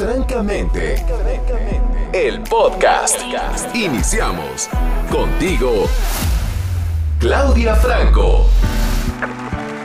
Francamente, 0.00 0.96
el 2.14 2.40
podcast. 2.44 3.20
Iniciamos 3.74 4.70
contigo, 5.12 5.86
Claudia 7.18 7.74
Franco. 7.74 8.46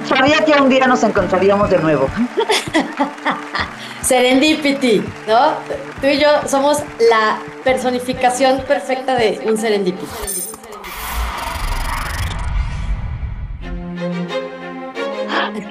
Sabía 0.08 0.46
que 0.46 0.54
un 0.54 0.70
día 0.70 0.88
nos 0.88 1.04
encontraríamos 1.04 1.70
de 1.70 1.80
nuevo. 1.80 2.08
Serendipity, 4.02 5.04
¿no? 5.28 5.56
Tú 5.99 6.08
y 6.08 6.18
yo 6.18 6.29
somos 6.47 6.78
la 7.10 7.38
personificación 7.66 8.62
perfecta 8.62 9.16
de 9.16 9.42
un 9.46 9.58
serendipity. 9.58 10.06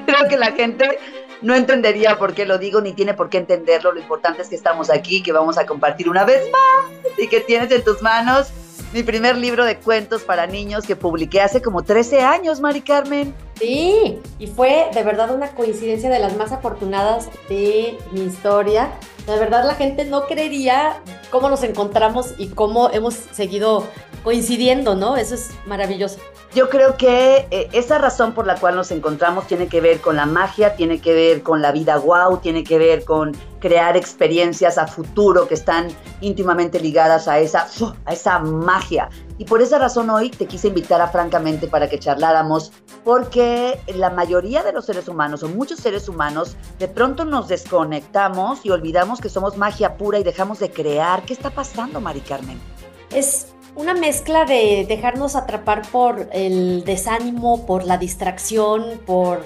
Creo 0.04 0.28
que 0.28 0.36
la 0.36 0.52
gente 0.52 0.98
no 1.44 1.54
entendería 1.54 2.16
por 2.16 2.34
qué 2.34 2.46
lo 2.46 2.58
digo, 2.58 2.80
ni 2.80 2.94
tiene 2.94 3.14
por 3.14 3.28
qué 3.28 3.38
entenderlo. 3.38 3.92
Lo 3.92 4.00
importante 4.00 4.42
es 4.42 4.48
que 4.48 4.56
estamos 4.56 4.90
aquí, 4.90 5.22
que 5.22 5.30
vamos 5.30 5.58
a 5.58 5.66
compartir 5.66 6.08
una 6.08 6.24
vez 6.24 6.42
más 6.50 7.18
y 7.18 7.28
que 7.28 7.40
tienes 7.40 7.70
en 7.70 7.84
tus 7.84 8.02
manos 8.02 8.48
mi 8.94 9.02
primer 9.02 9.36
libro 9.36 9.64
de 9.64 9.76
cuentos 9.76 10.22
para 10.22 10.46
niños 10.46 10.86
que 10.86 10.96
publiqué 10.96 11.40
hace 11.40 11.60
como 11.60 11.82
13 11.82 12.22
años, 12.22 12.60
Mari 12.60 12.80
Carmen. 12.80 13.34
Sí, 13.58 14.20
y 14.38 14.46
fue 14.48 14.90
de 14.92 15.02
verdad 15.04 15.34
una 15.34 15.50
coincidencia 15.50 16.10
de 16.10 16.18
las 16.18 16.36
más 16.36 16.52
afortunadas 16.52 17.28
de 17.48 17.96
mi 18.10 18.22
historia. 18.22 18.90
De 19.26 19.38
verdad 19.38 19.64
la 19.64 19.74
gente 19.74 20.04
no 20.04 20.26
creería 20.26 21.00
cómo 21.30 21.48
nos 21.48 21.62
encontramos 21.62 22.34
y 22.36 22.48
cómo 22.48 22.90
hemos 22.90 23.14
seguido 23.14 23.86
coincidiendo, 24.24 24.96
¿no? 24.96 25.16
Eso 25.16 25.34
es 25.34 25.50
maravilloso. 25.66 26.18
Yo 26.54 26.68
creo 26.68 26.96
que 26.96 27.48
eh, 27.50 27.68
esa 27.72 27.98
razón 27.98 28.32
por 28.32 28.46
la 28.46 28.54
cual 28.54 28.76
nos 28.76 28.92
encontramos 28.92 29.46
tiene 29.48 29.66
que 29.66 29.80
ver 29.80 30.00
con 30.00 30.14
la 30.14 30.24
magia, 30.24 30.76
tiene 30.76 31.00
que 31.00 31.12
ver 31.12 31.42
con 31.42 31.60
la 31.60 31.72
vida 31.72 31.96
wow, 31.96 32.38
tiene 32.38 32.62
que 32.62 32.78
ver 32.78 33.04
con 33.04 33.32
crear 33.58 33.96
experiencias 33.96 34.78
a 34.78 34.86
futuro 34.86 35.48
que 35.48 35.54
están 35.54 35.88
íntimamente 36.20 36.78
ligadas 36.78 37.26
a 37.26 37.40
esa, 37.40 37.66
a 38.04 38.12
esa 38.12 38.38
magia. 38.38 39.08
Y 39.36 39.44
por 39.46 39.60
esa 39.60 39.78
razón 39.78 40.10
hoy 40.10 40.30
te 40.30 40.46
quise 40.46 40.68
invitar 40.68 41.00
a 41.00 41.08
Francamente 41.08 41.66
para 41.66 41.88
que 41.88 41.98
charláramos, 41.98 42.72
porque 43.02 43.80
la 43.94 44.10
mayoría 44.10 44.62
de 44.62 44.72
los 44.72 44.86
seres 44.86 45.08
humanos, 45.08 45.42
o 45.42 45.48
muchos 45.48 45.80
seres 45.80 46.08
humanos, 46.08 46.56
de 46.78 46.86
pronto 46.86 47.24
nos 47.24 47.48
desconectamos 47.48 48.64
y 48.64 48.70
olvidamos 48.70 49.20
que 49.20 49.28
somos 49.28 49.56
magia 49.56 49.96
pura 49.96 50.20
y 50.20 50.22
dejamos 50.22 50.60
de 50.60 50.70
crear. 50.70 51.24
¿Qué 51.24 51.32
está 51.32 51.50
pasando, 51.50 52.00
Mari 52.00 52.20
Carmen? 52.20 52.60
Es 53.12 53.48
una 53.74 53.94
mezcla 53.94 54.44
de 54.44 54.86
dejarnos 54.88 55.34
atrapar 55.34 55.82
por 55.90 56.28
el 56.32 56.84
desánimo, 56.84 57.66
por 57.66 57.84
la 57.84 57.98
distracción, 57.98 59.00
por 59.04 59.42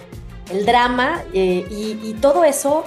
el 0.50 0.66
drama 0.66 1.22
eh, 1.32 1.66
y, 1.70 2.14
todo 2.20 2.44
eso 2.44 2.84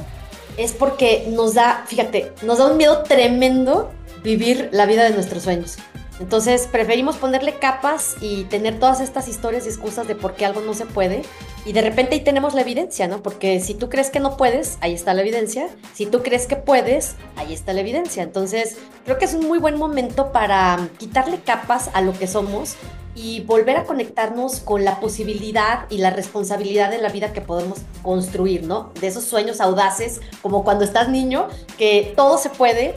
es 0.58 0.74
porque 0.74 1.28
nos 1.30 1.54
da, 1.54 1.84
fíjate, 1.88 2.34
nos 2.44 2.58
da 2.58 2.68
un 2.68 2.78
miedo 2.78 3.04
tremendo 3.04 3.92
vivir 4.24 4.70
la 4.72 4.86
vida 4.86 5.04
de 5.04 5.12
nuestros 5.12 5.44
sueños. 5.44 5.78
Entonces 6.22 6.68
preferimos 6.72 7.18
ponerle 7.18 7.56
capas 7.56 8.16
y 8.22 8.44
tener 8.44 8.80
todas 8.80 9.02
estas 9.02 9.28
historias 9.28 9.66
y 9.66 9.70
excusas 9.70 10.08
de 10.08 10.16
por 10.16 10.36
qué 10.36 10.46
algo 10.46 10.62
no 10.62 10.76
se 10.76 10.86
puede. 10.86 11.24
Y 11.66 11.74
de 11.74 11.82
repente 11.82 12.14
ahí 12.14 12.22
tenemos 12.22 12.54
la 12.54 12.62
evidencia, 12.62 13.08
¿no? 13.08 13.24
Porque 13.24 13.60
si 13.60 13.74
tú 13.74 13.90
crees 13.90 14.12
que 14.12 14.20
no 14.20 14.38
puedes, 14.38 14.78
ahí 14.82 14.94
está 14.94 15.16
la 15.16 15.22
evidencia. 15.22 15.68
Si 15.96 16.06
tú 16.06 16.22
crees 16.22 16.46
que 16.46 16.56
puedes, 16.56 17.16
ahí 17.38 17.54
está 17.54 17.74
la 17.74 17.80
evidencia. 17.80 18.22
Entonces 18.22 18.78
creo 19.04 19.18
que 19.18 19.26
es 19.26 19.34
un 19.34 19.48
muy 19.48 19.58
buen 19.58 19.80
momento 19.80 20.32
para 20.32 20.90
quitarle 21.00 21.40
capas 21.40 21.90
a 21.94 22.02
lo 22.02 22.14
que 22.14 22.28
somos 22.28 22.76
y 23.16 23.42
volver 23.42 23.78
a 23.78 23.86
conectarnos 23.86 24.60
con 24.60 24.86
la 24.86 25.00
posibilidad 25.00 25.86
y 25.90 25.98
la 25.98 26.12
responsabilidad 26.12 26.92
de 26.92 27.00
la 27.00 27.10
vida 27.10 27.34
que 27.34 27.42
podemos 27.42 27.80
construir, 28.04 28.64
¿no? 28.64 28.92
De 29.02 29.08
esos 29.08 29.24
sueños 29.24 29.60
audaces, 29.60 30.22
como 30.44 30.64
cuando 30.64 30.86
estás 30.86 31.10
niño, 31.10 31.48
que 31.80 32.14
todo 32.16 32.38
se 32.38 32.52
puede 32.52 32.94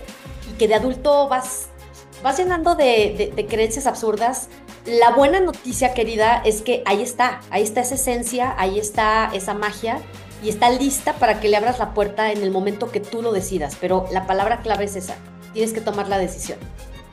y 0.51 0.59
que 0.59 0.69
de 0.69 0.75
adulto 0.75 1.27
vas 1.29 1.69
vas 2.25 2.39
llenando 2.39 2.75
de, 2.75 3.47
creencias 3.51 3.87
absurdas. 3.87 4.49
La 4.87 5.11
buena 5.11 5.41
noticia, 5.41 5.93
querida, 5.93 6.39
es 6.39 6.63
que 6.63 6.83
ahí 6.87 7.03
está, 7.03 7.43
ahí 7.51 7.63
está 7.63 7.83
esa 7.83 7.97
esencia, 7.97 8.55
ahí 8.57 8.79
está 8.79 9.31
esa 9.35 9.53
magia 9.53 10.01
y 10.43 10.49
está 10.49 10.71
lista 10.71 11.13
para 11.13 11.39
que 11.39 11.51
le 11.51 11.59
abras 11.59 11.79
la 11.79 11.93
puerta 11.93 12.33
en 12.33 12.43
el 12.43 12.51
momento 12.51 12.91
que 12.91 13.01
tú 13.01 13.21
lo 13.21 13.31
decidas. 13.31 13.77
Pero 13.79 14.07
la 14.11 14.27
palabra 14.27 14.63
clave 14.63 14.85
es 14.85 14.97
esa, 14.97 15.17
tienes 15.53 15.75
que 15.75 15.83
tomar 15.83 16.09
la 16.09 16.17
decisión. 16.17 16.59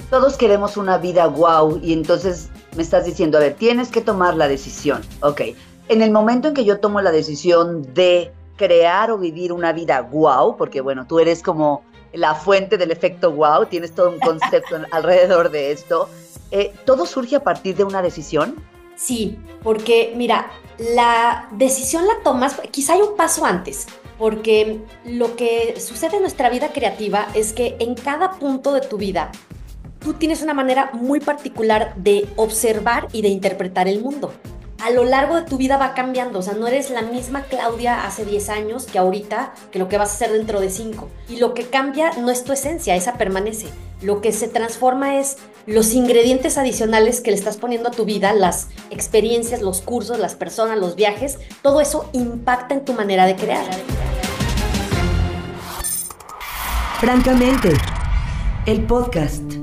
Todos 0.09 0.37
queremos 0.37 0.77
una 0.77 0.97
vida 0.97 1.27
wow 1.27 1.77
y 1.83 1.91
entonces 1.91 2.47
me 2.77 2.81
estás 2.81 3.03
diciendo, 3.03 3.37
a 3.37 3.41
ver, 3.41 3.55
tienes 3.55 3.89
que 3.89 3.99
tomar 3.99 4.37
la 4.37 4.47
decisión. 4.47 5.01
Ok, 5.21 5.41
en 5.89 6.01
el 6.01 6.11
momento 6.11 6.47
en 6.47 6.53
que 6.53 6.63
yo 6.63 6.79
tomo 6.79 7.01
la 7.01 7.11
decisión 7.11 7.93
de 7.93 8.31
crear 8.55 9.11
o 9.11 9.17
vivir 9.17 9.51
una 9.51 9.73
vida 9.73 10.01
wow, 10.01 10.55
porque 10.55 10.79
bueno, 10.79 11.05
tú 11.05 11.19
eres 11.19 11.43
como 11.43 11.83
la 12.13 12.35
fuente 12.35 12.77
del 12.77 12.91
efecto 12.91 13.31
wow, 13.31 13.65
tienes 13.65 13.93
todo 13.93 14.11
un 14.11 14.19
concepto 14.21 14.77
alrededor 14.91 15.51
de 15.51 15.71
esto. 15.71 16.09
Eh, 16.51 16.73
¿Todo 16.85 17.05
surge 17.05 17.35
a 17.35 17.43
partir 17.43 17.75
de 17.75 17.83
una 17.83 18.01
decisión? 18.01 18.55
Sí, 18.95 19.37
porque 19.63 20.13
mira, 20.15 20.51
la 20.77 21.47
decisión 21.51 22.05
la 22.05 22.21
tomas, 22.23 22.59
quizá 22.71 22.93
hay 22.93 23.01
un 23.01 23.15
paso 23.15 23.45
antes, 23.45 23.87
porque 24.19 24.81
lo 25.05 25.35
que 25.35 25.79
sucede 25.79 26.17
en 26.17 26.21
nuestra 26.21 26.49
vida 26.49 26.71
creativa 26.71 27.27
es 27.33 27.53
que 27.53 27.77
en 27.79 27.95
cada 27.95 28.33
punto 28.33 28.73
de 28.73 28.81
tu 28.81 28.97
vida 28.97 29.31
tú 29.99 30.13
tienes 30.13 30.41
una 30.41 30.53
manera 30.53 30.91
muy 30.93 31.19
particular 31.19 31.93
de 31.95 32.27
observar 32.35 33.07
y 33.11 33.21
de 33.21 33.29
interpretar 33.29 33.87
el 33.87 34.01
mundo 34.01 34.33
a 34.81 34.89
lo 34.89 35.03
largo 35.03 35.35
de 35.35 35.43
tu 35.43 35.57
vida 35.57 35.77
va 35.77 35.93
cambiando. 35.93 36.39
O 36.39 36.41
sea, 36.41 36.53
no 36.53 36.67
eres 36.67 36.89
la 36.89 37.03
misma 37.03 37.43
Claudia 37.43 38.03
hace 38.05 38.25
10 38.25 38.49
años 38.49 38.85
que 38.85 38.97
ahorita, 38.97 39.53
que 39.71 39.79
lo 39.79 39.87
que 39.87 39.97
vas 39.97 40.09
a 40.09 40.13
hacer 40.13 40.31
dentro 40.31 40.59
de 40.59 40.69
5. 40.69 41.07
Y 41.29 41.37
lo 41.37 41.53
que 41.53 41.65
cambia 41.65 42.11
no 42.19 42.29
es 42.31 42.43
tu 42.43 42.51
esencia, 42.51 42.95
esa 42.95 43.13
permanece. 43.13 43.67
Lo 44.01 44.21
que 44.21 44.31
se 44.31 44.47
transforma 44.47 45.19
es 45.19 45.37
los 45.67 45.93
ingredientes 45.93 46.57
adicionales 46.57 47.21
que 47.21 47.29
le 47.29 47.37
estás 47.37 47.57
poniendo 47.57 47.89
a 47.89 47.91
tu 47.91 48.05
vida, 48.05 48.33
las 48.33 48.69
experiencias, 48.89 49.61
los 49.61 49.81
cursos, 49.81 50.17
las 50.17 50.33
personas, 50.33 50.79
los 50.79 50.95
viajes. 50.95 51.37
Todo 51.61 51.81
eso 51.81 52.09
impacta 52.13 52.73
en 52.73 52.83
tu 52.83 52.93
manera 52.93 53.27
de 53.27 53.35
crear. 53.35 53.65
Francamente, 56.99 57.73
el 58.65 58.83
podcast. 58.85 59.60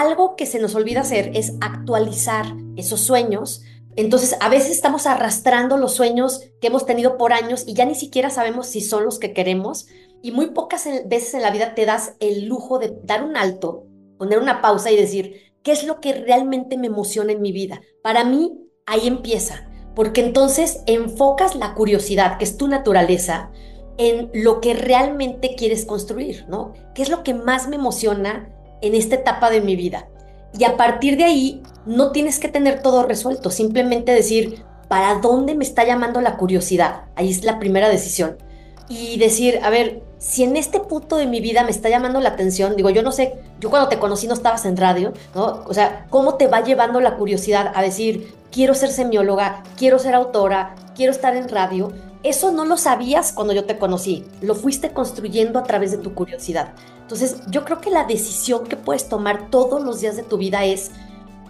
Algo 0.00 0.34
que 0.34 0.46
se 0.46 0.58
nos 0.58 0.74
olvida 0.74 1.00
hacer 1.00 1.30
es 1.34 1.52
actualizar 1.60 2.46
esos 2.76 3.00
sueños. 3.00 3.62
Entonces, 3.96 4.36
a 4.40 4.48
veces 4.48 4.70
estamos 4.70 5.06
arrastrando 5.06 5.76
los 5.76 5.92
sueños 5.92 6.40
que 6.60 6.68
hemos 6.68 6.86
tenido 6.86 7.18
por 7.18 7.34
años 7.34 7.64
y 7.66 7.74
ya 7.74 7.84
ni 7.84 7.94
siquiera 7.94 8.30
sabemos 8.30 8.66
si 8.66 8.80
son 8.80 9.04
los 9.04 9.18
que 9.18 9.34
queremos. 9.34 9.88
Y 10.22 10.32
muy 10.32 10.50
pocas 10.50 10.88
veces 11.06 11.34
en 11.34 11.42
la 11.42 11.50
vida 11.50 11.74
te 11.74 11.84
das 11.84 12.14
el 12.18 12.46
lujo 12.46 12.78
de 12.78 12.96
dar 13.04 13.22
un 13.22 13.36
alto, 13.36 13.84
poner 14.18 14.38
una 14.38 14.62
pausa 14.62 14.90
y 14.90 14.96
decir, 14.96 15.54
¿qué 15.62 15.72
es 15.72 15.84
lo 15.84 16.00
que 16.00 16.14
realmente 16.14 16.78
me 16.78 16.86
emociona 16.86 17.32
en 17.32 17.42
mi 17.42 17.52
vida? 17.52 17.82
Para 18.02 18.24
mí, 18.24 18.58
ahí 18.86 19.06
empieza, 19.06 19.68
porque 19.94 20.22
entonces 20.22 20.82
enfocas 20.86 21.56
la 21.56 21.74
curiosidad, 21.74 22.38
que 22.38 22.44
es 22.44 22.56
tu 22.56 22.68
naturaleza, 22.68 23.50
en 23.98 24.30
lo 24.32 24.62
que 24.62 24.72
realmente 24.72 25.54
quieres 25.56 25.84
construir, 25.84 26.46
¿no? 26.48 26.72
¿Qué 26.94 27.02
es 27.02 27.10
lo 27.10 27.22
que 27.22 27.34
más 27.34 27.68
me 27.68 27.76
emociona 27.76 28.48
en 28.82 28.94
esta 28.94 29.16
etapa 29.16 29.50
de 29.50 29.60
mi 29.60 29.76
vida. 29.76 30.08
Y 30.58 30.64
a 30.64 30.76
partir 30.76 31.16
de 31.16 31.24
ahí, 31.24 31.62
no 31.86 32.12
tienes 32.12 32.38
que 32.38 32.48
tener 32.48 32.82
todo 32.82 33.04
resuelto, 33.04 33.50
simplemente 33.50 34.12
decir, 34.12 34.64
¿para 34.88 35.16
dónde 35.16 35.54
me 35.54 35.64
está 35.64 35.84
llamando 35.84 36.20
la 36.20 36.36
curiosidad? 36.36 37.02
Ahí 37.14 37.30
es 37.30 37.44
la 37.44 37.58
primera 37.58 37.88
decisión. 37.88 38.36
Y 38.88 39.18
decir, 39.18 39.60
a 39.62 39.70
ver, 39.70 40.02
si 40.18 40.42
en 40.42 40.56
este 40.56 40.80
punto 40.80 41.16
de 41.16 41.26
mi 41.26 41.40
vida 41.40 41.62
me 41.62 41.70
está 41.70 41.88
llamando 41.88 42.20
la 42.20 42.30
atención, 42.30 42.74
digo, 42.76 42.90
yo 42.90 43.02
no 43.02 43.12
sé, 43.12 43.34
yo 43.60 43.70
cuando 43.70 43.88
te 43.88 44.00
conocí 44.00 44.26
no 44.26 44.34
estabas 44.34 44.64
en 44.66 44.76
radio, 44.76 45.12
¿no? 45.34 45.64
O 45.66 45.72
sea, 45.72 46.06
¿cómo 46.10 46.34
te 46.34 46.48
va 46.48 46.62
llevando 46.62 47.00
la 47.00 47.16
curiosidad 47.16 47.72
a 47.74 47.82
decir, 47.82 48.34
quiero 48.50 48.74
ser 48.74 48.90
semióloga, 48.90 49.62
quiero 49.78 49.98
ser 49.98 50.14
autora, 50.14 50.74
quiero 50.96 51.12
estar 51.12 51.36
en 51.36 51.48
radio? 51.48 51.92
Eso 52.22 52.52
no 52.52 52.66
lo 52.66 52.76
sabías 52.76 53.32
cuando 53.32 53.54
yo 53.54 53.64
te 53.64 53.78
conocí, 53.78 54.26
lo 54.42 54.54
fuiste 54.54 54.92
construyendo 54.92 55.58
a 55.58 55.62
través 55.62 55.90
de 55.90 55.96
tu 55.98 56.14
curiosidad. 56.14 56.72
Entonces, 57.00 57.36
yo 57.48 57.64
creo 57.64 57.80
que 57.80 57.90
la 57.90 58.04
decisión 58.04 58.66
que 58.66 58.76
puedes 58.76 59.08
tomar 59.08 59.48
todos 59.50 59.82
los 59.82 60.00
días 60.00 60.16
de 60.16 60.22
tu 60.22 60.36
vida 60.36 60.64
es 60.66 60.90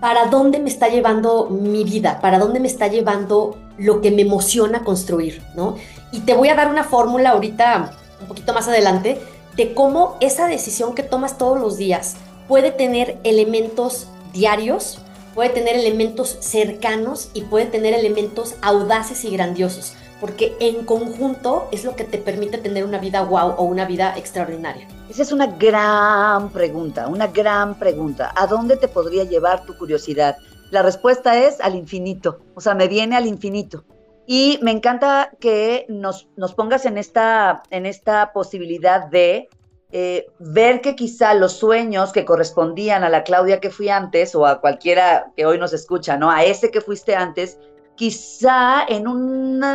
para 0.00 0.26
dónde 0.26 0.60
me 0.60 0.70
está 0.70 0.88
llevando 0.88 1.48
mi 1.50 1.82
vida, 1.82 2.20
para 2.20 2.38
dónde 2.38 2.60
me 2.60 2.68
está 2.68 2.86
llevando 2.86 3.56
lo 3.78 4.00
que 4.00 4.12
me 4.12 4.22
emociona 4.22 4.84
construir, 4.84 5.42
¿no? 5.56 5.76
Y 6.12 6.20
te 6.20 6.34
voy 6.34 6.48
a 6.48 6.54
dar 6.54 6.70
una 6.70 6.84
fórmula 6.84 7.30
ahorita, 7.30 7.92
un 8.20 8.28
poquito 8.28 8.54
más 8.54 8.68
adelante, 8.68 9.20
de 9.56 9.74
cómo 9.74 10.16
esa 10.20 10.46
decisión 10.46 10.94
que 10.94 11.02
tomas 11.02 11.36
todos 11.36 11.60
los 11.60 11.76
días 11.76 12.14
puede 12.46 12.70
tener 12.70 13.18
elementos 13.24 14.06
diarios, 14.32 14.98
puede 15.34 15.50
tener 15.50 15.74
elementos 15.74 16.38
cercanos 16.40 17.28
y 17.34 17.42
puede 17.42 17.66
tener 17.66 17.92
elementos 17.92 18.54
audaces 18.62 19.24
y 19.24 19.30
grandiosos 19.30 19.94
porque 20.20 20.56
en 20.60 20.84
conjunto 20.84 21.68
es 21.72 21.84
lo 21.84 21.96
que 21.96 22.04
te 22.04 22.18
permite 22.18 22.58
tener 22.58 22.84
una 22.84 22.98
vida 22.98 23.22
wow 23.22 23.54
o 23.56 23.64
una 23.64 23.86
vida 23.86 24.14
extraordinaria. 24.16 24.86
Esa 25.08 25.22
es 25.22 25.32
una 25.32 25.46
gran 25.46 26.50
pregunta, 26.50 27.08
una 27.08 27.26
gran 27.26 27.78
pregunta. 27.78 28.32
¿A 28.36 28.46
dónde 28.46 28.76
te 28.76 28.88
podría 28.88 29.24
llevar 29.24 29.64
tu 29.64 29.76
curiosidad? 29.76 30.36
La 30.70 30.82
respuesta 30.82 31.38
es 31.38 31.60
al 31.60 31.74
infinito, 31.74 32.40
o 32.54 32.60
sea, 32.60 32.74
me 32.74 32.86
viene 32.86 33.16
al 33.16 33.26
infinito. 33.26 33.84
Y 34.26 34.60
me 34.62 34.70
encanta 34.70 35.30
que 35.40 35.86
nos, 35.88 36.28
nos 36.36 36.54
pongas 36.54 36.86
en 36.86 36.98
esta, 36.98 37.64
en 37.70 37.86
esta 37.86 38.32
posibilidad 38.32 39.08
de 39.08 39.48
eh, 39.90 40.28
ver 40.38 40.82
que 40.82 40.94
quizá 40.94 41.34
los 41.34 41.54
sueños 41.54 42.12
que 42.12 42.24
correspondían 42.24 43.02
a 43.02 43.08
la 43.08 43.24
Claudia 43.24 43.58
que 43.58 43.70
fui 43.70 43.88
antes 43.88 44.36
o 44.36 44.46
a 44.46 44.60
cualquiera 44.60 45.32
que 45.36 45.46
hoy 45.46 45.58
nos 45.58 45.72
escucha, 45.72 46.16
¿no? 46.16 46.30
A 46.30 46.44
ese 46.44 46.70
que 46.70 46.80
fuiste 46.80 47.16
antes, 47.16 47.58
quizá 48.00 48.86
en, 48.88 49.04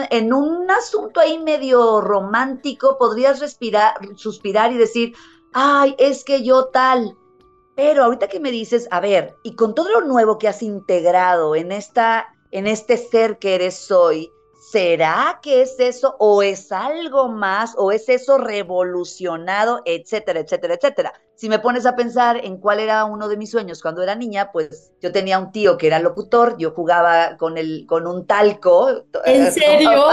en 0.10 0.34
un 0.34 0.72
asunto 0.72 1.20
ahí 1.20 1.38
medio 1.38 2.02
romántico 2.02 2.98
podrías 2.98 3.40
respirar, 3.40 3.94
suspirar 4.16 4.72
y 4.72 4.78
decir, 4.78 5.14
ay, 5.54 5.96
es 6.00 6.24
que 6.24 6.42
yo 6.42 6.66
tal. 6.70 7.16
Pero 7.76 8.04
ahorita 8.04 8.28
que 8.28 8.40
me 8.40 8.50
dices, 8.50 8.88
a 8.90 9.00
ver, 9.00 9.36
y 9.44 9.54
con 9.56 9.76
todo 9.76 9.92
lo 9.92 10.02
nuevo 10.02 10.40
que 10.40 10.48
has 10.48 10.64
integrado 10.64 11.56
en, 11.56 11.72
esta, 11.72 12.34
en 12.50 12.66
este 12.66 12.98
ser 12.98 13.38
que 13.38 13.54
eres 13.54 13.92
hoy, 13.92 14.32
¿será 14.72 15.40
que 15.44 15.62
es 15.62 15.80
eso 15.80 16.16
o 16.18 16.42
es 16.42 16.72
algo 16.72 17.28
más 17.28 17.76
o 17.78 17.92
es 17.92 18.10
eso 18.10 18.40
revolucionado, 18.40 19.84
etcétera, 19.86 20.40
etcétera, 20.40 20.74
etcétera? 20.74 21.14
Si 21.36 21.50
me 21.50 21.60
pones 21.60 21.86
a 21.86 21.96
pensar 21.96 22.38
en 22.44 22.58
cuál 22.58 22.80
era 22.80 23.04
uno 23.06 23.28
de 23.28 23.36
mis 23.36 23.52
sueños 23.52 23.82
cuando 23.82 24.02
era 24.02 24.16
niña, 24.16 24.52
pues 24.54 24.94
yo 25.02 25.12
tenía 25.12 25.38
un 25.38 25.52
tío 25.52 25.78
que 25.78 25.88
era 25.88 26.00
locutor, 26.00 26.56
yo 26.58 26.72
jugaba 26.72 27.36
con 27.38 27.58
el 27.58 27.86
con 27.88 28.08
un 28.08 28.26
talco. 28.26 29.04
¿En 29.26 29.52
serio? 29.52 30.06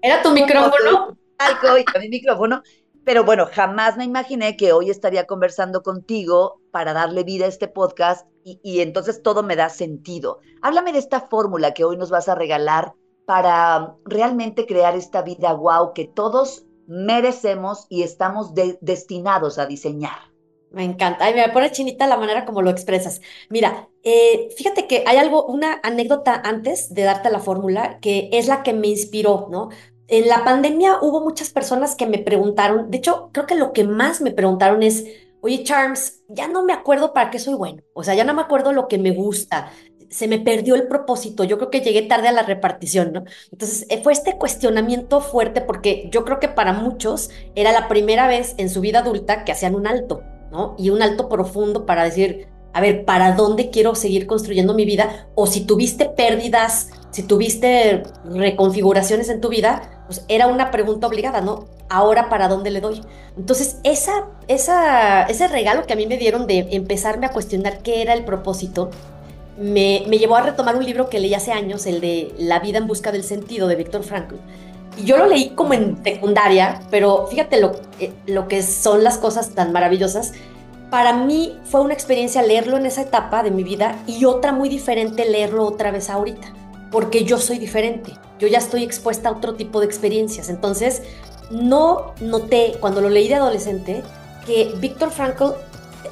¿Era 0.00 0.22
tu 0.22 0.30
micrófono? 0.30 1.16
Talco 1.36 1.78
y 1.78 1.84
mi 2.00 2.08
micrófono. 2.08 2.62
Pero 3.04 3.24
bueno, 3.24 3.46
jamás 3.52 3.98
me 3.98 4.04
imaginé 4.04 4.56
que 4.56 4.72
hoy 4.72 4.88
estaría 4.88 5.26
conversando 5.26 5.82
contigo 5.82 6.60
para 6.70 6.94
darle 6.94 7.22
vida 7.22 7.44
a 7.44 7.48
este 7.48 7.68
podcast 7.68 8.26
y, 8.42 8.58
y 8.62 8.80
entonces 8.80 9.22
todo 9.22 9.42
me 9.42 9.56
da 9.56 9.68
sentido. 9.68 10.40
Háblame 10.62 10.92
de 10.92 11.00
esta 11.00 11.20
fórmula 11.20 11.74
que 11.74 11.84
hoy 11.84 11.98
nos 11.98 12.08
vas 12.10 12.30
a 12.30 12.34
regalar 12.34 12.94
para 13.26 13.94
realmente 14.04 14.66
crear 14.66 14.96
esta 14.96 15.20
vida 15.20 15.52
wow 15.52 15.92
que 15.92 16.06
todos 16.06 16.64
merecemos 16.86 17.86
y 17.88 18.02
estamos 18.02 18.52
destinados 18.80 19.58
a 19.58 19.66
diseñar. 19.66 20.33
Me 20.74 20.84
encanta. 20.84 21.24
Ay, 21.24 21.34
me 21.34 21.48
pone 21.50 21.70
chinita 21.70 22.06
la 22.06 22.16
manera 22.16 22.44
como 22.44 22.60
lo 22.60 22.70
expresas. 22.70 23.20
Mira, 23.48 23.88
eh, 24.02 24.48
fíjate 24.56 24.86
que 24.86 25.04
hay 25.06 25.18
algo, 25.18 25.44
una 25.46 25.80
anécdota 25.82 26.40
antes 26.44 26.92
de 26.92 27.02
darte 27.02 27.30
la 27.30 27.38
fórmula 27.38 27.98
que 28.00 28.28
es 28.32 28.48
la 28.48 28.62
que 28.62 28.72
me 28.72 28.88
inspiró, 28.88 29.48
¿no? 29.50 29.68
En 30.08 30.28
la 30.28 30.44
pandemia 30.44 30.98
hubo 31.00 31.22
muchas 31.22 31.50
personas 31.50 31.94
que 31.94 32.06
me 32.06 32.18
preguntaron, 32.18 32.90
de 32.90 32.98
hecho, 32.98 33.30
creo 33.32 33.46
que 33.46 33.54
lo 33.54 33.72
que 33.72 33.84
más 33.84 34.20
me 34.20 34.32
preguntaron 34.32 34.82
es, 34.82 35.06
oye, 35.40 35.64
Charms, 35.64 36.22
ya 36.28 36.46
no 36.46 36.62
me 36.62 36.74
acuerdo 36.74 37.14
para 37.14 37.30
qué 37.30 37.38
soy 37.38 37.54
bueno, 37.54 37.82
o 37.94 38.02
sea, 38.02 38.14
ya 38.14 38.24
no 38.24 38.34
me 38.34 38.42
acuerdo 38.42 38.72
lo 38.72 38.86
que 38.86 38.98
me 38.98 39.12
gusta, 39.12 39.70
se 40.10 40.28
me 40.28 40.38
perdió 40.38 40.74
el 40.74 40.88
propósito, 40.88 41.44
yo 41.44 41.56
creo 41.56 41.70
que 41.70 41.80
llegué 41.80 42.02
tarde 42.02 42.28
a 42.28 42.32
la 42.32 42.42
repartición, 42.42 43.12
¿no? 43.14 43.24
Entonces 43.50 43.86
eh, 43.88 44.02
fue 44.02 44.12
este 44.12 44.36
cuestionamiento 44.36 45.22
fuerte 45.22 45.62
porque 45.62 46.08
yo 46.12 46.24
creo 46.26 46.38
que 46.38 46.48
para 46.48 46.74
muchos 46.74 47.30
era 47.54 47.72
la 47.72 47.88
primera 47.88 48.28
vez 48.28 48.54
en 48.58 48.68
su 48.68 48.82
vida 48.82 48.98
adulta 48.98 49.44
que 49.44 49.52
hacían 49.52 49.74
un 49.74 49.86
alto, 49.86 50.22
Y 50.78 50.90
un 50.90 51.02
alto 51.02 51.28
profundo 51.28 51.86
para 51.86 52.04
decir, 52.04 52.48
a 52.72 52.80
ver, 52.80 53.04
¿para 53.04 53.32
dónde 53.32 53.70
quiero 53.70 53.94
seguir 53.94 54.26
construyendo 54.26 54.74
mi 54.74 54.84
vida? 54.84 55.28
O 55.34 55.46
si 55.46 55.60
tuviste 55.60 56.06
pérdidas, 56.06 56.90
si 57.10 57.22
tuviste 57.22 58.02
reconfiguraciones 58.24 59.28
en 59.28 59.40
tu 59.40 59.48
vida, 59.48 60.04
pues 60.06 60.24
era 60.28 60.48
una 60.48 60.70
pregunta 60.70 61.06
obligada, 61.06 61.40
¿no? 61.40 61.66
Ahora, 61.88 62.28
¿para 62.28 62.48
dónde 62.48 62.70
le 62.70 62.80
doy? 62.80 63.00
Entonces, 63.36 63.78
esa, 63.84 64.26
esa, 64.48 65.22
ese 65.24 65.48
regalo 65.48 65.86
que 65.86 65.92
a 65.92 65.96
mí 65.96 66.06
me 66.06 66.16
dieron 66.16 66.46
de 66.46 66.66
empezarme 66.72 67.26
a 67.26 67.30
cuestionar 67.30 67.78
qué 67.78 68.02
era 68.02 68.14
el 68.14 68.24
propósito, 68.24 68.90
me, 69.58 70.00
llevó 70.00 70.36
a 70.36 70.42
retomar 70.42 70.76
un 70.76 70.84
libro 70.84 71.08
que 71.08 71.20
leí 71.20 71.34
hace 71.34 71.52
años, 71.52 71.86
el 71.86 72.00
de 72.00 72.34
La 72.38 72.58
vida 72.58 72.78
en 72.78 72.86
busca 72.86 73.12
del 73.12 73.22
sentido 73.22 73.68
de 73.68 73.76
Víctor 73.76 74.02
Frankl. 74.02 74.36
Y 74.96 75.04
yo 75.04 75.16
lo 75.16 75.26
leí 75.26 75.50
como 75.50 75.74
en 75.74 76.02
secundaria, 76.02 76.80
pero 76.90 77.26
fíjate 77.26 77.60
lo, 77.60 77.72
eh, 77.98 78.12
lo 78.26 78.48
que 78.48 78.62
son 78.62 79.04
las 79.04 79.18
cosas 79.18 79.50
tan 79.50 79.72
maravillosas. 79.72 80.32
Para 80.90 81.12
mí 81.12 81.58
fue 81.64 81.80
una 81.80 81.94
experiencia 81.94 82.42
leerlo 82.42 82.76
en 82.76 82.86
esa 82.86 83.02
etapa 83.02 83.42
de 83.42 83.50
mi 83.50 83.64
vida 83.64 83.96
y 84.06 84.24
otra 84.24 84.52
muy 84.52 84.68
diferente 84.68 85.28
leerlo 85.28 85.64
otra 85.64 85.90
vez 85.90 86.08
ahorita, 86.08 86.52
porque 86.92 87.24
yo 87.24 87.38
soy 87.38 87.58
diferente, 87.58 88.12
yo 88.38 88.46
ya 88.46 88.58
estoy 88.58 88.84
expuesta 88.84 89.28
a 89.28 89.32
otro 89.32 89.54
tipo 89.54 89.80
de 89.80 89.86
experiencias. 89.86 90.48
Entonces, 90.48 91.02
no 91.50 92.14
noté 92.20 92.74
cuando 92.80 93.00
lo 93.00 93.08
leí 93.08 93.28
de 93.28 93.34
adolescente 93.34 94.02
que 94.46 94.72
Víctor 94.78 95.10
Frankl 95.10 95.54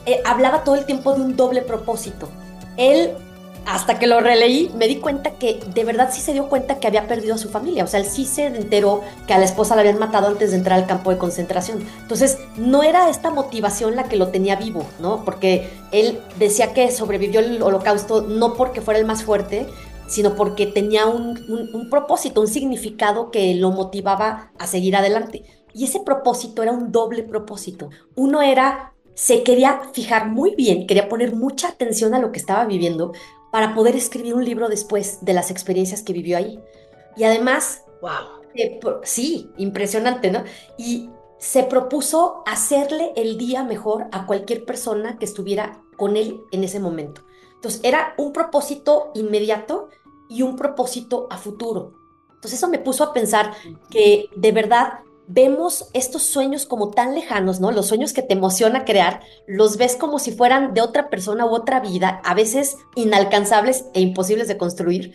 eh, 0.06 0.20
hablaba 0.24 0.64
todo 0.64 0.74
el 0.74 0.84
tiempo 0.84 1.14
de 1.14 1.20
un 1.20 1.36
doble 1.36 1.62
propósito. 1.62 2.28
Él 2.76 3.12
hasta 3.66 3.98
que 3.98 4.06
lo 4.06 4.20
releí, 4.20 4.70
me 4.76 4.88
di 4.88 4.96
cuenta 4.96 5.32
que 5.32 5.60
de 5.74 5.84
verdad 5.84 6.10
sí 6.12 6.20
se 6.20 6.32
dio 6.32 6.48
cuenta 6.48 6.80
que 6.80 6.86
había 6.86 7.06
perdido 7.06 7.34
a 7.34 7.38
su 7.38 7.48
familia. 7.48 7.84
O 7.84 7.86
sea, 7.86 8.00
él 8.00 8.06
sí 8.06 8.24
se 8.24 8.46
enteró 8.46 9.02
que 9.26 9.34
a 9.34 9.38
la 9.38 9.44
esposa 9.44 9.74
la 9.74 9.82
habían 9.82 9.98
matado 9.98 10.28
antes 10.28 10.50
de 10.50 10.56
entrar 10.56 10.78
al 10.78 10.86
campo 10.86 11.10
de 11.10 11.18
concentración. 11.18 11.84
Entonces, 12.00 12.38
no 12.56 12.82
era 12.82 13.08
esta 13.08 13.30
motivación 13.30 13.94
la 13.96 14.04
que 14.04 14.16
lo 14.16 14.28
tenía 14.28 14.56
vivo, 14.56 14.84
¿no? 15.00 15.24
Porque 15.24 15.70
él 15.92 16.20
decía 16.38 16.72
que 16.72 16.90
sobrevivió 16.90 17.40
el 17.40 17.62
holocausto 17.62 18.22
no 18.22 18.54
porque 18.54 18.80
fuera 18.80 18.98
el 18.98 19.06
más 19.06 19.22
fuerte, 19.22 19.66
sino 20.08 20.34
porque 20.34 20.66
tenía 20.66 21.06
un, 21.06 21.38
un 21.72 21.88
propósito, 21.88 22.40
un 22.40 22.48
significado 22.48 23.30
que 23.30 23.54
lo 23.54 23.70
motivaba 23.70 24.50
a 24.58 24.66
seguir 24.66 24.96
adelante. 24.96 25.44
Y 25.72 25.84
ese 25.84 26.00
propósito 26.00 26.62
era 26.62 26.72
un 26.72 26.92
doble 26.92 27.22
propósito. 27.22 27.90
Uno 28.14 28.42
era 28.42 28.92
se 29.14 29.42
quería 29.42 29.82
fijar 29.92 30.28
muy 30.28 30.54
bien, 30.54 30.86
quería 30.86 31.08
poner 31.08 31.34
mucha 31.34 31.68
atención 31.68 32.14
a 32.14 32.18
lo 32.18 32.32
que 32.32 32.38
estaba 32.38 32.64
viviendo, 32.64 33.12
para 33.52 33.74
poder 33.74 33.94
escribir 33.94 34.34
un 34.34 34.46
libro 34.46 34.68
después 34.70 35.18
de 35.20 35.34
las 35.34 35.50
experiencias 35.50 36.02
que 36.02 36.14
vivió 36.14 36.38
ahí. 36.38 36.58
Y 37.16 37.24
además, 37.24 37.84
wow. 38.00 38.40
sí, 39.04 39.50
impresionante, 39.58 40.30
¿no? 40.30 40.42
Y 40.78 41.10
se 41.38 41.62
propuso 41.64 42.42
hacerle 42.46 43.12
el 43.14 43.36
día 43.36 43.62
mejor 43.62 44.06
a 44.10 44.26
cualquier 44.26 44.64
persona 44.64 45.18
que 45.18 45.26
estuviera 45.26 45.82
con 45.98 46.16
él 46.16 46.40
en 46.50 46.64
ese 46.64 46.80
momento. 46.80 47.24
Entonces, 47.54 47.82
era 47.84 48.14
un 48.16 48.32
propósito 48.32 49.10
inmediato 49.14 49.90
y 50.30 50.40
un 50.40 50.56
propósito 50.56 51.26
a 51.30 51.36
futuro. 51.36 51.92
Entonces, 52.30 52.54
eso 52.54 52.68
me 52.68 52.78
puso 52.78 53.04
a 53.04 53.12
pensar 53.12 53.52
que 53.90 54.30
de 54.34 54.52
verdad 54.52 55.00
vemos 55.26 55.88
estos 55.92 56.22
sueños 56.22 56.66
como 56.66 56.90
tan 56.90 57.14
lejanos, 57.14 57.60
¿no? 57.60 57.70
Los 57.70 57.86
sueños 57.86 58.12
que 58.12 58.22
te 58.22 58.34
emociona 58.34 58.84
crear, 58.84 59.20
los 59.46 59.76
ves 59.76 59.96
como 59.96 60.18
si 60.18 60.32
fueran 60.32 60.74
de 60.74 60.80
otra 60.80 61.08
persona 61.08 61.46
u 61.46 61.54
otra 61.54 61.80
vida, 61.80 62.20
a 62.24 62.34
veces 62.34 62.76
inalcanzables 62.96 63.86
e 63.94 64.00
imposibles 64.00 64.48
de 64.48 64.58
construir. 64.58 65.14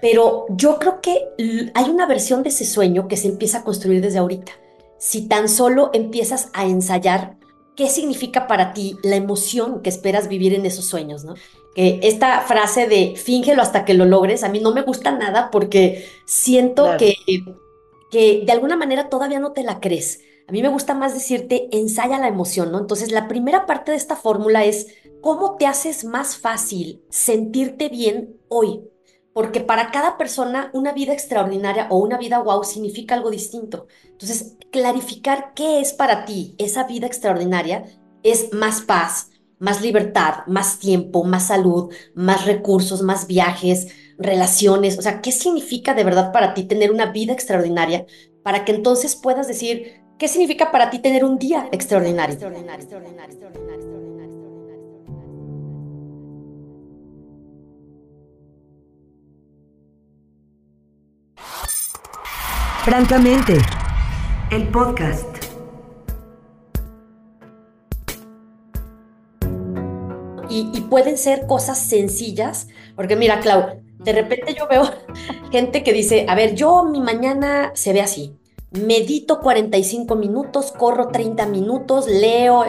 Pero 0.00 0.46
yo 0.50 0.78
creo 0.78 1.00
que 1.00 1.28
hay 1.74 1.90
una 1.90 2.06
versión 2.06 2.42
de 2.42 2.50
ese 2.50 2.64
sueño 2.64 3.08
que 3.08 3.16
se 3.16 3.28
empieza 3.28 3.58
a 3.58 3.64
construir 3.64 4.00
desde 4.00 4.18
ahorita. 4.18 4.52
Si 4.98 5.28
tan 5.28 5.48
solo 5.48 5.90
empiezas 5.92 6.50
a 6.52 6.66
ensayar 6.66 7.36
qué 7.76 7.88
significa 7.88 8.46
para 8.46 8.72
ti 8.72 8.96
la 9.02 9.16
emoción 9.16 9.82
que 9.82 9.88
esperas 9.88 10.28
vivir 10.28 10.54
en 10.54 10.66
esos 10.66 10.84
sueños, 10.86 11.24
¿no? 11.24 11.34
Que 11.74 12.00
esta 12.02 12.40
frase 12.40 12.88
de 12.88 13.14
fíngelo 13.16 13.62
hasta 13.62 13.84
que 13.84 13.94
lo 13.94 14.04
logres, 14.04 14.42
a 14.42 14.48
mí 14.48 14.60
no 14.60 14.72
me 14.72 14.82
gusta 14.82 15.12
nada 15.12 15.50
porque 15.50 16.08
siento 16.26 16.96
que 16.96 17.14
que 18.10 18.42
de 18.44 18.52
alguna 18.52 18.76
manera 18.76 19.08
todavía 19.08 19.40
no 19.40 19.52
te 19.52 19.62
la 19.62 19.80
crees. 19.80 20.20
A 20.48 20.52
mí 20.52 20.62
me 20.62 20.68
gusta 20.68 20.94
más 20.94 21.12
decirte, 21.12 21.68
ensaya 21.72 22.18
la 22.18 22.28
emoción, 22.28 22.72
¿no? 22.72 22.78
Entonces, 22.78 23.12
la 23.12 23.28
primera 23.28 23.66
parte 23.66 23.90
de 23.90 23.98
esta 23.98 24.16
fórmula 24.16 24.64
es 24.64 24.86
cómo 25.20 25.56
te 25.56 25.66
haces 25.66 26.04
más 26.04 26.38
fácil 26.38 27.02
sentirte 27.10 27.88
bien 27.88 28.36
hoy. 28.48 28.80
Porque 29.34 29.60
para 29.60 29.90
cada 29.90 30.16
persona 30.16 30.70
una 30.72 30.92
vida 30.92 31.12
extraordinaria 31.12 31.86
o 31.90 31.98
una 31.98 32.18
vida 32.18 32.40
wow 32.40 32.64
significa 32.64 33.14
algo 33.14 33.30
distinto. 33.30 33.86
Entonces, 34.04 34.56
clarificar 34.72 35.52
qué 35.54 35.80
es 35.80 35.92
para 35.92 36.24
ti 36.24 36.54
esa 36.58 36.84
vida 36.84 37.06
extraordinaria 37.06 37.84
es 38.22 38.52
más 38.52 38.80
paz, 38.80 39.30
más 39.58 39.82
libertad, 39.82 40.46
más 40.46 40.78
tiempo, 40.78 41.24
más 41.24 41.48
salud, 41.48 41.92
más 42.14 42.46
recursos, 42.46 43.02
más 43.02 43.26
viajes, 43.26 43.88
relaciones, 44.18 44.98
o 44.98 45.02
sea, 45.02 45.20
¿qué 45.20 45.32
significa 45.32 45.94
de 45.94 46.04
verdad 46.04 46.32
para 46.32 46.54
ti 46.54 46.64
tener 46.64 46.90
una 46.90 47.12
vida 47.12 47.32
extraordinaria? 47.32 48.06
Para 48.42 48.64
que 48.64 48.72
entonces 48.72 49.16
puedas 49.16 49.46
decir, 49.48 50.02
¿qué 50.18 50.28
significa 50.28 50.70
para 50.70 50.90
ti 50.90 50.98
tener 50.98 51.24
un 51.24 51.38
día 51.38 51.68
extraordinario? 51.72 52.36
Francamente, 62.84 63.58
el 64.50 64.66
podcast. 64.68 65.37
Y, 70.58 70.70
y, 70.76 70.80
pueden 70.80 71.16
ser 71.16 71.46
cosas 71.46 71.78
sencillas, 71.78 72.66
porque 72.96 73.14
mira, 73.14 73.38
Clau, 73.38 73.80
de 73.98 74.12
repente 74.12 74.54
yo 74.54 74.66
veo 74.66 74.82
gente 75.52 75.84
que 75.84 75.92
dice, 75.92 76.26
a 76.28 76.34
ver, 76.34 76.56
yo 76.56 76.82
mi 76.82 77.00
mañana 77.00 77.70
se 77.74 77.92
ve 77.92 78.00
así. 78.00 78.36
Medito 78.72 79.40
45 79.40 80.16
minutos, 80.16 80.72
corro 80.72 81.08
30 81.08 81.46
minutos, 81.46 82.08
leo. 82.08 82.64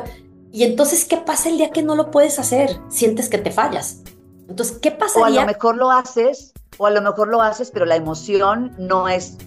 Y 0.51 0.65
entonces, 0.65 1.05
¿qué 1.05 1.17
pasa 1.17 1.49
el 1.49 1.57
día 1.57 1.71
que 1.71 1.81
no 1.81 1.95
lo 1.95 2.11
puedes 2.11 2.37
hacer? 2.37 2.79
Sientes 2.89 3.27
que 3.27 3.39
te 3.39 3.49
fallas. 3.49 4.03
Entonces, 4.47 4.77
¿qué 4.77 4.91
pasaría? 4.91 5.39
O 5.39 5.41
a 5.41 5.45
lo 5.45 5.47
mejor 5.47 5.77
lo 5.77 5.89
haces, 5.89 6.53
o 6.77 6.85
a 6.85 6.91
lo 6.91 7.01
mejor 7.01 7.27
lo 7.27 7.41
haces, 7.41 7.71
pero 7.71 7.85
la 7.85 7.95
emoción 7.95 8.75
no 8.77 9.09
es, 9.09 9.37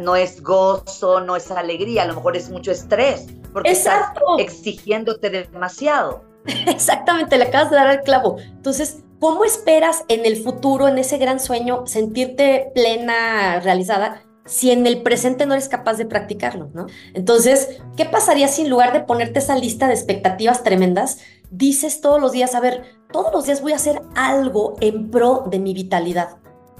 no 0.00 0.16
es 0.16 0.42
gozo, 0.42 1.20
no 1.20 1.36
es 1.36 1.48
alegría, 1.52 2.02
a 2.02 2.06
lo 2.06 2.14
mejor 2.14 2.36
es 2.36 2.50
mucho 2.50 2.72
estrés, 2.72 3.26
porque 3.52 3.70
Exacto. 3.70 4.36
estás 4.38 4.54
exigiéndote 4.54 5.30
demasiado. 5.30 6.33
Exactamente, 6.66 7.38
le 7.38 7.44
acabas 7.44 7.70
de 7.70 7.76
dar 7.76 7.86
al 7.86 8.02
clavo. 8.02 8.36
Entonces, 8.38 9.02
¿cómo 9.18 9.44
esperas 9.44 10.04
en 10.08 10.26
el 10.26 10.42
futuro, 10.42 10.88
en 10.88 10.98
ese 10.98 11.18
gran 11.18 11.40
sueño, 11.40 11.86
sentirte 11.86 12.70
plena, 12.74 13.60
realizada, 13.60 14.22
si 14.46 14.70
en 14.70 14.86
el 14.86 15.02
presente 15.02 15.46
no 15.46 15.54
eres 15.54 15.68
capaz 15.68 15.94
de 15.94 16.06
practicarlo. 16.06 16.68
Entonces, 17.14 17.80
¿qué 17.96 18.04
pasaría 18.04 18.48
si 18.48 18.62
en 18.62 18.70
lugar 18.70 18.92
de 18.92 19.00
ponerte 19.00 19.38
esa 19.38 19.56
lista 19.56 19.86
de 19.86 19.94
expectativas 19.94 20.62
tremendas, 20.62 21.18
dices 21.50 22.00
todos 22.00 22.20
los 22.20 22.32
días, 22.32 22.54
a 22.54 22.60
ver, 22.60 22.84
todos 23.10 23.32
los 23.32 23.46
días 23.46 23.62
voy 23.62 23.72
a 23.72 23.76
hacer 23.76 24.02
algo 24.14 24.76
en 24.80 25.10
pro 25.10 25.44
de 25.46 25.58
mi 25.58 25.72
vitalidad? 25.72 26.36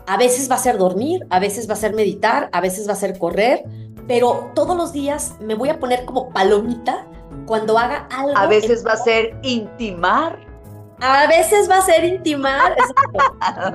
A 0.06 0.18
veces 0.18 0.50
va 0.50 0.56
a 0.56 0.59
ser 0.59 0.76
dormir, 0.76 1.26
a 1.30 1.38
veces 1.38 1.68
va 1.68 1.75
a 1.75 1.78
ser 1.78 1.94
meditar, 1.94 2.50
a 2.52 2.61
veces 2.61 2.87
va 2.87 2.92
a 2.92 2.97
ser 2.97 3.18
correr, 3.18 3.64
pero 4.06 4.50
todos 4.54 4.76
los 4.76 4.92
días 4.92 5.35
me 5.40 5.54
voy 5.54 5.71
a 5.71 5.80
poner 5.80 6.04
como 6.04 6.28
palomita 6.28 7.06
cuando 7.46 7.78
haga 7.78 8.08
algo. 8.10 8.36
A 8.36 8.46
veces 8.46 8.84
va 8.86 8.92
a 8.92 8.96
ser 8.96 9.36
intimar. 9.42 10.38
A 11.00 11.26
veces 11.26 11.68
va 11.68 11.78
a 11.78 11.82
ser 11.82 12.04
intimar. 12.04 12.76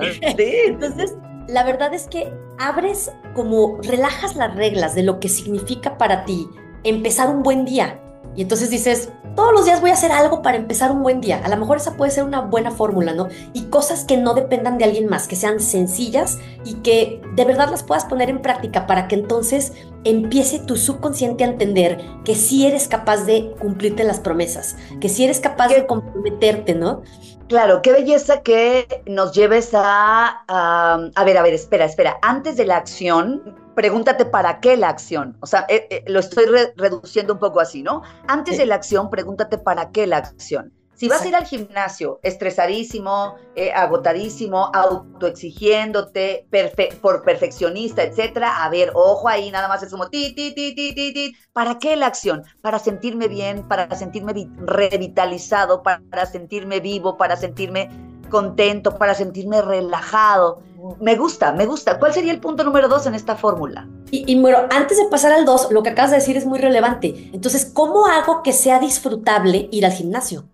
sí. 0.36 0.52
Entonces, 0.66 1.14
la 1.48 1.64
verdad 1.64 1.92
es 1.94 2.06
que 2.06 2.32
abres 2.58 3.12
como 3.34 3.78
relajas 3.82 4.36
las 4.36 4.54
reglas 4.54 4.94
de 4.94 5.02
lo 5.02 5.20
que 5.20 5.28
significa 5.28 5.98
para 5.98 6.24
ti 6.24 6.48
empezar 6.84 7.28
un 7.28 7.42
buen 7.42 7.64
día. 7.64 8.00
Y 8.36 8.42
entonces 8.42 8.70
dices, 8.70 9.10
todos 9.34 9.52
los 9.52 9.64
días 9.64 9.80
voy 9.80 9.90
a 9.90 9.94
hacer 9.94 10.12
algo 10.12 10.42
para 10.42 10.56
empezar 10.56 10.92
un 10.92 11.02
buen 11.02 11.20
día. 11.20 11.40
A 11.44 11.48
lo 11.48 11.56
mejor 11.56 11.78
esa 11.78 11.96
puede 11.96 12.10
ser 12.10 12.24
una 12.24 12.40
buena 12.40 12.70
fórmula, 12.70 13.12
¿no? 13.12 13.28
Y 13.52 13.64
cosas 13.64 14.04
que 14.04 14.16
no 14.16 14.34
dependan 14.34 14.78
de 14.78 14.84
alguien 14.84 15.08
más, 15.08 15.26
que 15.26 15.36
sean 15.36 15.60
sencillas 15.60 16.38
y 16.64 16.74
que 16.74 17.20
de 17.34 17.44
verdad 17.44 17.70
las 17.70 17.82
puedas 17.82 18.04
poner 18.04 18.30
en 18.30 18.42
práctica 18.42 18.86
para 18.86 19.08
que 19.08 19.16
entonces 19.16 19.72
empiece 20.04 20.58
tu 20.60 20.76
subconsciente 20.76 21.44
a 21.44 21.48
entender 21.48 21.98
que 22.24 22.34
sí 22.34 22.66
eres 22.66 22.88
capaz 22.88 23.24
de 23.24 23.54
cumplirte 23.60 24.04
las 24.04 24.20
promesas, 24.20 24.76
que 25.00 25.08
sí 25.08 25.24
eres 25.24 25.40
capaz 25.40 25.68
de 25.68 25.86
comprometerte, 25.86 26.74
¿no? 26.74 27.02
Claro, 27.48 27.82
qué 27.82 27.92
belleza 27.92 28.42
que 28.42 29.02
nos 29.06 29.32
lleves 29.32 29.70
a, 29.74 30.44
a, 30.46 31.10
a 31.14 31.24
ver, 31.24 31.36
a 31.36 31.42
ver, 31.42 31.54
espera, 31.54 31.84
espera, 31.84 32.18
antes 32.22 32.56
de 32.56 32.64
la 32.64 32.76
acción, 32.76 33.56
pregúntate 33.74 34.24
para 34.24 34.60
qué 34.60 34.76
la 34.76 34.88
acción. 34.88 35.36
O 35.40 35.46
sea, 35.46 35.66
eh, 35.68 35.86
eh, 35.90 36.04
lo 36.06 36.20
estoy 36.20 36.44
re 36.46 36.72
reduciendo 36.76 37.34
un 37.34 37.40
poco 37.40 37.60
así, 37.60 37.82
¿no? 37.82 38.02
Antes 38.28 38.54
sí. 38.54 38.60
de 38.60 38.66
la 38.66 38.76
acción, 38.76 39.10
pregúntate 39.10 39.58
para 39.58 39.90
qué 39.90 40.06
la 40.06 40.18
acción. 40.18 40.72
Si 41.00 41.08
vas 41.08 41.22
a 41.22 41.28
ir 41.28 41.34
al 41.34 41.46
gimnasio 41.46 42.20
estresadísimo, 42.22 43.36
eh, 43.56 43.72
agotadísimo, 43.72 44.70
autoexigiéndote, 44.74 46.46
perfe 46.50 46.90
por 47.00 47.22
perfeccionista, 47.22 48.02
etcétera, 48.02 48.62
a 48.62 48.68
ver, 48.68 48.92
ojo 48.92 49.26
ahí, 49.26 49.50
nada 49.50 49.66
más 49.66 49.82
es 49.82 49.90
como 49.90 50.10
ti, 50.10 50.34
ti, 50.34 50.52
ti, 50.54 50.74
ti, 50.74 50.94
ti, 50.94 51.14
ti. 51.14 51.36
¿Para 51.54 51.78
qué 51.78 51.96
la 51.96 52.04
acción? 52.04 52.42
Para 52.60 52.78
sentirme 52.78 53.28
bien, 53.28 53.66
para 53.66 53.88
sentirme 53.96 54.34
revitalizado, 54.58 55.82
para, 55.82 56.02
para 56.10 56.26
sentirme 56.26 56.80
vivo, 56.80 57.16
para 57.16 57.34
sentirme 57.34 57.88
contento, 58.28 58.98
para 58.98 59.14
sentirme 59.14 59.62
relajado. 59.62 60.60
Me 61.00 61.16
gusta, 61.16 61.52
me 61.52 61.64
gusta. 61.64 61.98
¿Cuál 61.98 62.12
sería 62.12 62.32
el 62.32 62.40
punto 62.40 62.62
número 62.62 62.88
dos 62.88 63.06
en 63.06 63.14
esta 63.14 63.36
fórmula? 63.36 63.88
Y, 64.10 64.30
y, 64.30 64.38
bueno, 64.38 64.58
antes 64.68 64.98
de 64.98 65.06
pasar 65.06 65.32
al 65.32 65.46
dos, 65.46 65.68
lo 65.70 65.82
que 65.82 65.88
acabas 65.88 66.10
de 66.10 66.18
decir 66.18 66.36
es 66.36 66.44
muy 66.44 66.58
relevante. 66.58 67.30
Entonces, 67.32 67.64
¿cómo 67.72 68.04
hago 68.04 68.42
que 68.42 68.52
sea 68.52 68.78
disfrutable 68.78 69.70
ir 69.72 69.86
al 69.86 69.92
gimnasio? 69.92 70.44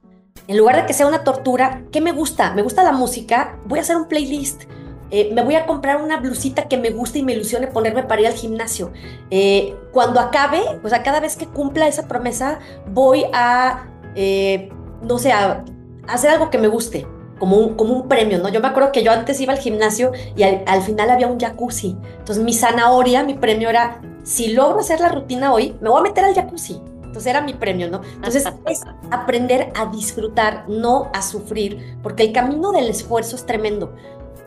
En 0.48 0.56
lugar 0.56 0.76
de 0.76 0.86
que 0.86 0.92
sea 0.92 1.06
una 1.06 1.24
tortura, 1.24 1.82
¿qué 1.90 2.00
me 2.00 2.12
gusta? 2.12 2.52
Me 2.54 2.62
gusta 2.62 2.84
la 2.84 2.92
música, 2.92 3.58
voy 3.64 3.80
a 3.80 3.82
hacer 3.82 3.96
un 3.96 4.06
playlist. 4.06 4.64
Eh, 5.10 5.30
me 5.32 5.42
voy 5.42 5.54
a 5.54 5.66
comprar 5.66 6.02
una 6.02 6.18
blusita 6.18 6.68
que 6.68 6.76
me 6.76 6.90
guste 6.90 7.20
y 7.20 7.22
me 7.22 7.32
ilusione 7.32 7.68
ponerme 7.68 8.02
para 8.04 8.20
ir 8.22 8.26
al 8.28 8.34
gimnasio. 8.34 8.92
Eh, 9.30 9.74
cuando 9.92 10.20
acabe, 10.20 10.60
o 10.82 10.88
sea, 10.88 11.02
cada 11.02 11.20
vez 11.20 11.36
que 11.36 11.46
cumpla 11.46 11.88
esa 11.88 12.06
promesa, 12.06 12.60
voy 12.92 13.24
a, 13.32 13.86
eh, 14.14 14.68
no 15.02 15.18
sé, 15.18 15.32
a 15.32 15.64
hacer 16.08 16.30
algo 16.30 16.50
que 16.50 16.58
me 16.58 16.68
guste 16.68 17.06
como 17.38 17.56
un, 17.56 17.74
como 17.74 17.94
un 17.94 18.08
premio, 18.08 18.38
¿no? 18.38 18.48
Yo 18.48 18.60
me 18.60 18.68
acuerdo 18.68 18.92
que 18.92 19.02
yo 19.02 19.12
antes 19.12 19.40
iba 19.40 19.52
al 19.52 19.58
gimnasio 19.58 20.12
y 20.36 20.42
al, 20.42 20.62
al, 20.66 20.82
final 20.82 21.10
había 21.10 21.26
un 21.26 21.38
jacuzzi. 21.38 21.96
Entonces 22.18 22.42
mi 22.42 22.54
zanahoria, 22.54 23.24
mi 23.24 23.34
premio 23.34 23.68
era, 23.68 24.00
si 24.22 24.48
logro 24.48 24.80
hacer 24.80 25.00
la 25.00 25.08
rutina 25.08 25.52
hoy, 25.52 25.76
me 25.80 25.90
voy 25.90 26.00
a 26.00 26.02
meter 26.02 26.24
al 26.24 26.34
jacuzzi. 26.34 26.80
Entonces 27.16 27.30
era 27.30 27.40
mi 27.40 27.54
premio, 27.54 27.90
¿no? 27.90 28.02
Entonces 28.16 28.44
es 28.66 28.82
aprender 29.10 29.72
a 29.74 29.86
disfrutar, 29.86 30.68
no 30.68 31.10
a 31.14 31.22
sufrir, 31.22 31.96
porque 32.02 32.24
el 32.24 32.32
camino 32.32 32.72
del 32.72 32.90
esfuerzo 32.90 33.36
es 33.36 33.46
tremendo. 33.46 33.96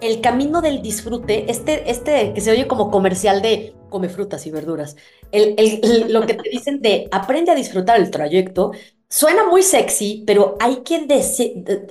El 0.01 0.21
camino 0.21 0.61
del 0.61 0.83
disfrute, 0.83 1.49
este, 1.49 1.89
este 1.89 2.31
que 2.31 2.41
se 2.41 2.51
oye 2.51 2.67
como 2.67 2.91
comercial 2.91 3.41
de 3.41 3.73
come 3.89 4.07
frutas 4.07 4.45
y 4.45 4.51
verduras, 4.51 4.95
el, 5.31 5.55
el, 5.57 5.79
el, 5.81 6.13
lo 6.13 6.27
que 6.27 6.35
te 6.35 6.47
dicen 6.47 6.79
de 6.79 7.07
aprende 7.11 7.51
a 7.51 7.55
disfrutar 7.55 7.99
el 7.99 8.11
trayecto, 8.11 8.71
suena 9.09 9.47
muy 9.47 9.63
sexy, 9.63 10.23
pero 10.27 10.55
hay 10.59 10.83
que, 10.83 11.07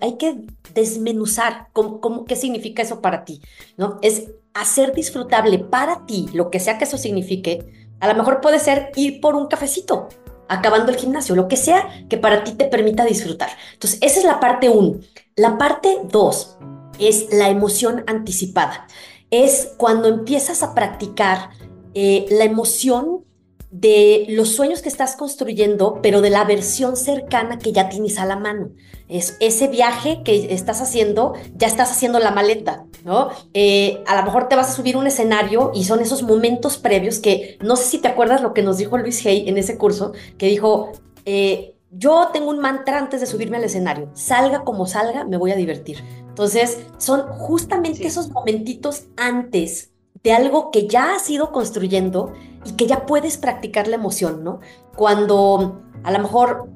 hay 0.00 0.16
que 0.16 0.36
desmenuzar 0.74 1.70
cómo, 1.72 2.00
cómo, 2.00 2.24
qué 2.24 2.36
significa 2.36 2.82
eso 2.82 3.00
para 3.02 3.24
ti, 3.24 3.42
¿no? 3.76 3.98
Es 4.00 4.28
hacer 4.54 4.92
disfrutable 4.94 5.58
para 5.58 6.06
ti 6.06 6.28
lo 6.34 6.52
que 6.52 6.60
sea 6.60 6.78
que 6.78 6.84
eso 6.84 6.98
signifique. 6.98 7.66
A 7.98 8.06
lo 8.06 8.14
mejor 8.14 8.40
puede 8.40 8.60
ser 8.60 8.92
ir 8.94 9.20
por 9.20 9.34
un 9.34 9.48
cafecito, 9.48 10.08
acabando 10.48 10.90
el 10.90 10.98
gimnasio, 10.98 11.34
lo 11.34 11.48
que 11.48 11.56
sea 11.56 11.88
que 12.08 12.18
para 12.18 12.44
ti 12.44 12.52
te 12.52 12.66
permita 12.66 13.04
disfrutar. 13.04 13.50
Entonces, 13.72 13.98
esa 14.02 14.20
es 14.20 14.24
la 14.24 14.40
parte 14.40 14.68
uno. 14.68 14.98
La 15.36 15.58
parte 15.58 15.98
dos 16.10 16.56
es 16.98 17.32
la 17.32 17.48
emoción 17.48 18.04
anticipada. 18.06 18.86
Es 19.30 19.72
cuando 19.76 20.08
empiezas 20.08 20.62
a 20.62 20.74
practicar 20.74 21.50
eh, 21.94 22.26
la 22.30 22.44
emoción 22.44 23.24
de 23.70 24.26
los 24.30 24.48
sueños 24.48 24.80
que 24.80 24.88
estás 24.88 25.16
construyendo, 25.16 26.00
pero 26.02 26.20
de 26.20 26.30
la 26.30 26.44
versión 26.44 26.96
cercana 26.96 27.58
que 27.58 27.72
ya 27.72 27.88
tienes 27.88 28.18
a 28.18 28.24
la 28.24 28.36
mano. 28.36 28.70
Es 29.08 29.36
ese 29.40 29.68
viaje 29.68 30.22
que 30.22 30.52
estás 30.52 30.80
haciendo, 30.80 31.34
ya 31.56 31.66
estás 31.66 31.90
haciendo 31.90 32.18
la 32.18 32.30
maleta, 32.30 32.84
¿no? 33.04 33.30
Eh, 33.54 34.02
a 34.06 34.16
lo 34.16 34.22
mejor 34.24 34.48
te 34.48 34.56
vas 34.56 34.70
a 34.70 34.74
subir 34.74 34.96
un 34.96 35.06
escenario 35.06 35.72
y 35.74 35.84
son 35.84 36.00
esos 36.00 36.22
momentos 36.22 36.78
previos 36.78 37.18
que, 37.18 37.58
no 37.62 37.76
sé 37.76 37.84
si 37.84 37.98
te 37.98 38.08
acuerdas 38.08 38.42
lo 38.42 38.52
que 38.52 38.62
nos 38.62 38.78
dijo 38.78 38.98
Luis 38.98 39.24
Hay 39.24 39.48
en 39.48 39.56
ese 39.58 39.78
curso, 39.78 40.12
que 40.36 40.46
dijo, 40.46 40.92
eh, 41.24 41.74
yo 41.90 42.28
tengo 42.32 42.50
un 42.50 42.58
mantra 42.58 42.98
antes 42.98 43.20
de 43.20 43.26
subirme 43.26 43.56
al 43.56 43.64
escenario, 43.64 44.10
salga 44.12 44.62
como 44.62 44.86
salga, 44.86 45.24
me 45.24 45.38
voy 45.38 45.52
a 45.52 45.56
divertir. 45.56 46.04
Entonces, 46.28 46.78
son 46.98 47.22
justamente 47.28 47.98
sí. 47.98 48.04
esos 48.04 48.30
momentitos 48.30 49.04
antes 49.16 49.90
de 50.22 50.32
algo 50.32 50.70
que 50.70 50.86
ya 50.86 51.14
has 51.14 51.28
ido 51.30 51.52
construyendo 51.52 52.32
y 52.64 52.72
que 52.72 52.86
ya 52.86 53.06
puedes 53.06 53.38
practicar 53.38 53.88
la 53.88 53.96
emoción, 53.96 54.44
¿no? 54.44 54.60
Cuando 54.96 55.80
a 56.04 56.10
lo 56.12 56.18
mejor, 56.18 56.68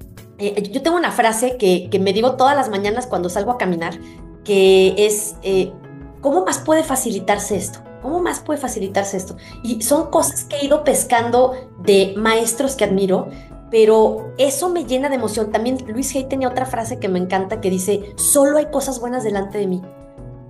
eh, 0.48 0.70
yo 0.70 0.82
tengo 0.82 0.96
una 0.96 1.12
frase 1.12 1.56
que, 1.56 1.88
me 2.00 2.12
digo 2.12 2.36
todas 2.36 2.56
las 2.56 2.68
mañanas 2.68 3.06
cuando 3.06 3.28
salgo 3.28 3.52
a 3.52 3.58
caminar, 3.58 3.98
que 4.44 4.94
es, 4.98 5.36
eh, 5.42 5.72
¿cómo 6.20 6.44
más 6.44 6.58
puede 6.58 6.82
facilitarse 6.82 7.56
esto? 7.56 7.80
¿Cómo 8.02 8.20
más 8.20 8.40
puede 8.40 8.58
facilitarse 8.58 9.16
esto? 9.16 9.36
Y 9.62 9.82
son 9.82 10.10
cosas 10.10 10.44
que 10.44 10.56
he 10.56 10.64
ido 10.64 10.82
pescando 10.82 11.52
de 11.78 12.14
maestros 12.16 12.74
que 12.74 12.84
admiro, 12.84 13.28
pero 13.70 14.34
eso 14.38 14.68
me 14.68 14.84
llena 14.84 15.08
de 15.08 15.14
emoción. 15.14 15.52
También 15.52 15.78
Luis 15.86 16.14
Hay 16.16 16.24
tenía 16.24 16.48
otra 16.48 16.66
frase 16.66 16.98
que 16.98 17.08
me 17.08 17.18
encanta 17.18 17.60
que 17.60 17.70
dice, 17.70 18.12
solo 18.16 18.58
hay 18.58 18.66
cosas 18.66 19.00
buenas 19.00 19.22
delante 19.22 19.58
de 19.58 19.66
mí. 19.66 19.82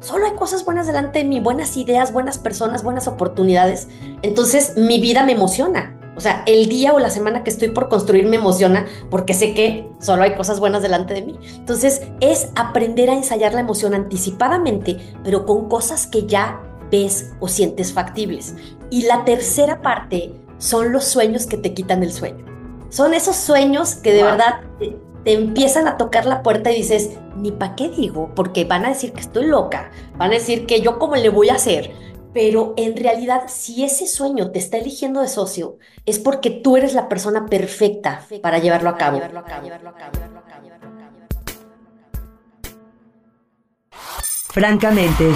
Solo 0.01 0.27
hay 0.27 0.33
cosas 0.33 0.65
buenas 0.65 0.89
delante 0.89 1.21
de 1.21 1.25
mí, 1.25 1.39
buenas 1.39 1.77
ideas, 1.77 2.13
buenas 2.13 2.39
personas, 2.39 2.83
buenas 2.83 3.07
oportunidades. 3.07 3.87
Entonces 4.23 4.77
mi 4.77 5.01
vida 5.01 5.25
me 5.25 5.33
emociona. 5.33 6.02
O 6.17 6.21
sea, 6.21 6.43
el 6.47 6.69
día 6.69 6.93
o 6.93 6.99
la 6.99 7.11
semana 7.11 7.43
que 7.43 7.51
estoy 7.51 7.69
por 7.69 7.89
construir 7.89 8.27
me 8.27 8.37
emociona 8.37 8.87
porque 9.11 9.33
sé 9.33 9.55
que 9.55 9.89
solo 9.99 10.23
hay 10.23 10.35
cosas 10.35 10.61
buenas 10.61 10.83
delante 10.83 11.15
de 11.15 11.23
mí. 11.23 11.39
Entonces 11.57 12.03
es 12.21 12.49
aprender 12.55 13.09
a 13.09 13.15
ensayar 13.15 13.55
la 13.55 13.61
emoción 13.61 13.95
anticipadamente, 13.95 14.99
pero 15.25 15.47
con 15.47 15.69
cosas 15.69 16.07
que 16.07 16.27
ya 16.27 16.61
ves 16.91 17.33
o 17.41 17.49
sientes 17.49 17.93
factibles. 17.93 18.55
Y 18.91 19.03
la 19.03 19.25
tercera 19.25 19.81
parte 19.81 20.35
son 20.59 20.93
los 20.93 21.05
sueños 21.05 21.47
que 21.47 21.57
te 21.57 21.73
quitan 21.73 22.03
el 22.03 22.13
sueño. 22.13 22.45
Son 22.91 23.15
esos 23.15 23.37
sueños 23.37 23.95
que 23.95 24.13
de 24.13 24.23
wow. 24.23 24.33
verdad 24.33 24.61
te, 24.79 24.97
te 25.25 25.33
empiezan 25.33 25.89
a 25.89 25.97
tocar 25.97 26.27
la 26.27 26.43
puerta 26.43 26.71
y 26.71 26.77
dices, 26.77 27.11
ni 27.37 27.53
para 27.53 27.75
qué 27.75 27.89
digo, 27.89 28.31
porque 28.35 28.65
van 28.65 28.85
a 28.85 28.91
decir 28.91 29.13
que 29.13 29.21
estoy 29.21 29.47
loca, 29.47 29.91
van 30.17 30.31
a 30.31 30.35
decir 30.35 30.67
que 30.67 30.81
yo 30.81 30.99
cómo 30.99 31.17
le 31.17 31.29
voy 31.29 31.49
a 31.49 31.55
hacer. 31.55 31.91
Pero 32.33 32.75
en 32.77 32.97
realidad, 32.97 33.43
si 33.49 33.85
ese 33.85 34.07
sueño 34.07 34.51
te 34.51 34.59
está 34.59 34.79
eligiendo 34.79 35.21
de 35.21 35.29
socio, 35.29 35.79
es 36.07 36.19
porque 36.19 36.51
tú 36.51 36.77
eres 36.77 36.95
la 36.95 37.09
persona 37.09 37.47
perfecta 37.47 38.27
para 38.43 38.59
llevarlo 38.59 38.89
a 38.89 38.97
cabo. 38.97 39.21
Francamente. 44.49 45.33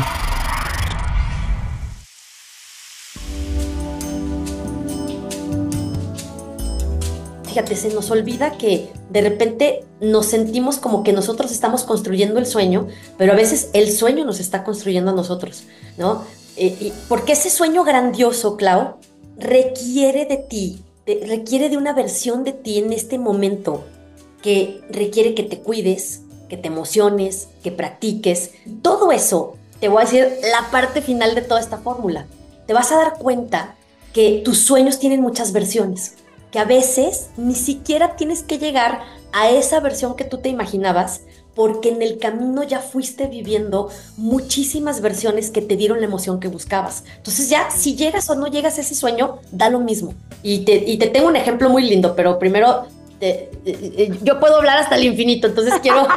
fíjate, 7.57 7.75
se 7.75 7.95
nos 7.95 8.11
olvida 8.11 8.59
que 8.59 8.93
de 9.09 9.23
repente 9.23 9.85
nos 9.99 10.27
sentimos 10.27 10.77
como 10.77 11.03
que 11.03 11.15
nosotros 11.15 11.51
estamos 11.51 11.85
construyendo 11.85 12.39
el 12.39 12.45
sueño, 12.45 12.87
pero 13.17 13.33
a 13.33 13.35
veces 13.35 13.71
el 13.73 13.91
sueño 13.91 14.27
nos 14.27 14.41
está 14.41 14.63
construyendo 14.63 15.13
a 15.13 15.15
nosotros, 15.15 15.63
¿no? 15.97 16.23
Eh, 16.57 16.93
porque 17.09 17.33
ese 17.33 17.51
sueño 17.51 17.85
grandioso, 17.85 18.57
Clau, 18.57 18.97
requiere 19.37 20.25
de 20.25 20.39
ti, 20.39 20.83
requiere 21.07 21.69
de 21.69 21.77
una 21.77 21.93
versión 21.93 22.45
de 22.45 22.53
ti 22.53 22.79
en 22.79 22.93
este 22.93 23.19
momento 23.19 23.85
que 24.43 24.81
requiere 24.89 25.35
que 25.35 25.43
te 25.43 25.61
cuides, 25.61 26.23
que 26.49 26.57
te 26.57 26.69
emociones, 26.69 27.49
que 27.63 27.73
practiques. 27.73 28.53
Todo 28.83 29.13
eso, 29.13 29.57
te 29.81 29.89
voy 29.89 30.03
a 30.03 30.05
decir 30.05 30.39
la 30.51 30.71
parte 30.71 31.03
final 31.03 31.35
de 31.35 31.43
toda 31.43 31.61
esta 31.61 31.79
fórmula. 31.79 32.27
Te 32.67 32.73
vas 32.73 32.91
a 32.93 32.97
dar 32.97 33.19
cuenta 33.19 33.75
que 34.13 34.41
tus 34.45 34.59
sueños 34.59 34.99
tienen 34.99 35.21
muchas 35.21 35.53
versiones, 35.53 36.15
que 36.51 36.59
a 36.59 36.65
veces 36.65 37.29
ni 37.37 37.55
siquiera 37.55 38.17
tienes 38.17 38.43
que 38.43 38.59
llegar 38.59 39.03
a 39.33 39.51
esa 39.51 39.81
versión 39.81 40.17
que 40.17 40.25
tú 40.25 40.39
te 40.39 40.49
imaginabas, 40.49 41.21
porque 41.57 41.89
en 41.89 42.03
el 42.03 42.19
camino 42.19 42.63
ya 42.63 42.79
fuiste 42.81 43.27
viviendo 43.27 43.91
muchísimas 44.17 45.01
versiones 45.01 45.51
que 45.51 45.63
te 45.63 45.77
dieron 45.77 45.99
la 45.99 46.07
emoción 46.07 46.39
que 46.39 46.49
buscabas. 46.49 47.03
Entonces 47.17 47.49
ya, 47.49 47.71
si 47.71 47.97
llegas 47.97 48.29
o 48.31 48.37
no 48.37 48.47
llegas 48.47 48.79
a 48.79 48.83
ese 48.83 48.95
sueño, 48.95 49.39
da 49.51 49.71
lo 49.71 49.81
mismo. 49.81 50.15
Y 50.43 50.61
te, 50.61 50.75
y 50.75 50.99
te 50.99 51.09
tengo 51.09 51.29
un 51.29 51.35
ejemplo 51.35 51.71
muy 51.71 51.83
lindo, 51.83 52.15
pero 52.15 52.39
primero, 52.39 52.87
yo 54.23 54.39
puedo 54.39 54.57
hablar 54.57 54.79
hasta 54.79 54.97
el 54.97 55.05
infinito, 55.05 55.49
entonces 55.49 55.75
quiero... 55.83 56.07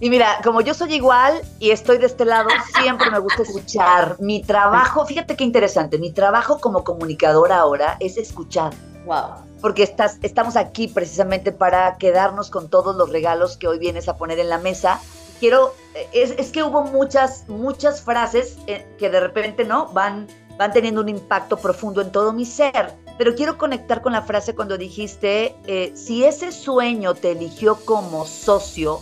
Y 0.00 0.10
mira, 0.10 0.40
como 0.42 0.60
yo 0.60 0.74
soy 0.74 0.92
igual 0.94 1.40
y 1.60 1.70
estoy 1.70 1.96
de 1.98 2.06
este 2.06 2.26
lado, 2.26 2.50
siempre 2.82 3.10
me 3.10 3.20
gusta 3.20 3.42
escuchar. 3.42 4.16
Mi 4.18 4.42
trabajo, 4.42 5.06
fíjate 5.06 5.34
qué 5.34 5.44
interesante, 5.44 5.98
mi 5.98 6.10
trabajo 6.10 6.58
como 6.60 6.84
comunicadora 6.84 7.58
ahora 7.58 7.96
es 8.00 8.18
escuchar. 8.18 8.74
Wow 9.06 9.53
porque 9.64 9.82
estás, 9.82 10.18
estamos 10.20 10.56
aquí 10.56 10.88
precisamente 10.88 11.50
para 11.50 11.96
quedarnos 11.96 12.50
con 12.50 12.68
todos 12.68 12.94
los 12.96 13.08
regalos 13.08 13.56
que 13.56 13.66
hoy 13.66 13.78
vienes 13.78 14.10
a 14.10 14.18
poner 14.18 14.38
en 14.38 14.50
la 14.50 14.58
mesa. 14.58 15.00
Quiero, 15.40 15.74
es, 16.12 16.50
que 16.50 16.62
hubo 16.62 16.82
muchas, 16.84 17.48
muchas 17.48 18.02
frases 18.02 18.58
eh, 18.66 18.86
que 18.98 19.08
de 19.08 19.20
repente, 19.20 19.64
¿no? 19.64 19.86
Van, 19.86 20.28
van 20.58 20.70
teniendo 20.74 21.00
un 21.00 21.08
impacto 21.08 21.56
profundo 21.56 22.02
en 22.02 22.12
todo 22.12 22.34
mi 22.34 22.44
ser. 22.44 22.92
Pero 23.16 23.34
quiero 23.34 23.56
conectar 23.56 24.02
con 24.02 24.12
la 24.12 24.20
frase 24.20 24.54
cuando 24.54 24.76
dijiste, 24.76 25.56
eh, 25.66 25.92
si 25.94 26.26
ese 26.26 26.52
sueño 26.52 27.14
te 27.14 27.30
eligió 27.30 27.76
como 27.86 28.26
socio, 28.26 29.00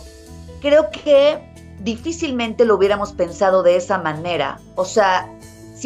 creo 0.61 0.91
que 0.91 1.43
difícilmente 1.79 2.63
lo 2.63 2.75
hubiéramos 2.75 3.11
pensado 3.11 3.63
de 3.63 3.75
esa 3.75 3.97
manera. 3.97 4.61
O 4.75 4.85
sea, 4.85 5.29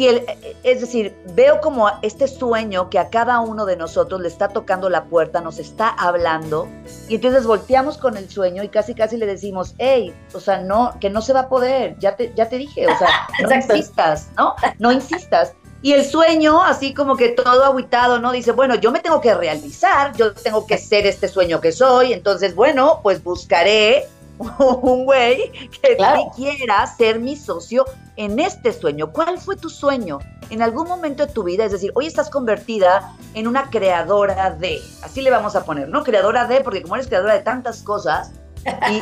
es 0.06 0.80
decir, 0.80 1.16
veo 1.34 1.60
como 1.60 1.90
este 2.02 2.28
sueño 2.28 2.88
que 2.90 2.98
a 2.98 3.08
cada 3.10 3.40
uno 3.40 3.66
de 3.66 3.76
nosotros 3.76 4.20
le 4.20 4.28
está 4.28 4.48
tocando 4.48 4.88
la 4.88 5.04
puerta, 5.04 5.40
nos 5.40 5.58
está 5.58 5.88
hablando, 5.88 6.68
y 7.08 7.16
entonces 7.16 7.46
volteamos 7.46 7.98
con 7.98 8.16
el 8.16 8.30
sueño 8.30 8.62
y 8.62 8.68
casi 8.68 8.94
casi 8.94 9.16
le 9.16 9.26
decimos, 9.26 9.74
hey, 9.78 10.14
o 10.32 10.40
sea, 10.40 10.58
no, 10.58 10.94
que 11.00 11.10
no 11.10 11.22
se 11.22 11.32
va 11.32 11.40
a 11.40 11.48
poder, 11.48 11.96
ya 11.98 12.16
te, 12.16 12.32
ya 12.34 12.48
te 12.48 12.58
dije, 12.58 12.86
o 12.86 12.98
sea, 12.98 13.08
no 13.42 13.54
insistas, 13.54 14.28
¿no? 14.36 14.54
No 14.78 14.92
insistas. 14.92 15.54
Y 15.80 15.92
el 15.92 16.04
sueño, 16.04 16.62
así 16.62 16.92
como 16.92 17.16
que 17.16 17.28
todo 17.28 17.64
aguitado, 17.64 18.18
¿no? 18.18 18.32
Dice, 18.32 18.50
bueno, 18.50 18.74
yo 18.74 18.90
me 18.90 18.98
tengo 18.98 19.20
que 19.20 19.32
realizar, 19.34 20.12
yo 20.16 20.34
tengo 20.34 20.66
que 20.66 20.76
ser 20.76 21.06
este 21.06 21.28
sueño 21.28 21.60
que 21.60 21.70
soy, 21.70 22.12
entonces, 22.12 22.54
bueno, 22.54 23.00
pues 23.02 23.22
buscaré 23.22 24.06
un 24.58 25.04
güey 25.04 25.50
que 25.70 25.96
quiera 26.36 26.86
ser 26.86 27.18
mi 27.18 27.36
socio 27.36 27.84
en 28.16 28.38
este 28.38 28.72
sueño. 28.72 29.12
¿Cuál 29.12 29.38
fue 29.38 29.56
tu 29.56 29.68
sueño 29.68 30.18
en 30.50 30.62
algún 30.62 30.88
momento 30.88 31.26
de 31.26 31.32
tu 31.32 31.42
vida? 31.44 31.64
Es 31.64 31.72
decir, 31.72 31.92
hoy 31.94 32.06
estás 32.06 32.30
convertida 32.30 33.14
en 33.34 33.46
una 33.46 33.70
creadora 33.70 34.50
de, 34.50 34.80
así 35.02 35.22
le 35.22 35.30
vamos 35.30 35.56
a 35.56 35.64
poner, 35.64 35.88
¿no? 35.88 36.02
Creadora 36.04 36.46
de, 36.46 36.60
porque 36.60 36.82
como 36.82 36.96
eres 36.96 37.08
creadora 37.08 37.34
de 37.34 37.40
tantas 37.40 37.82
cosas, 37.82 38.32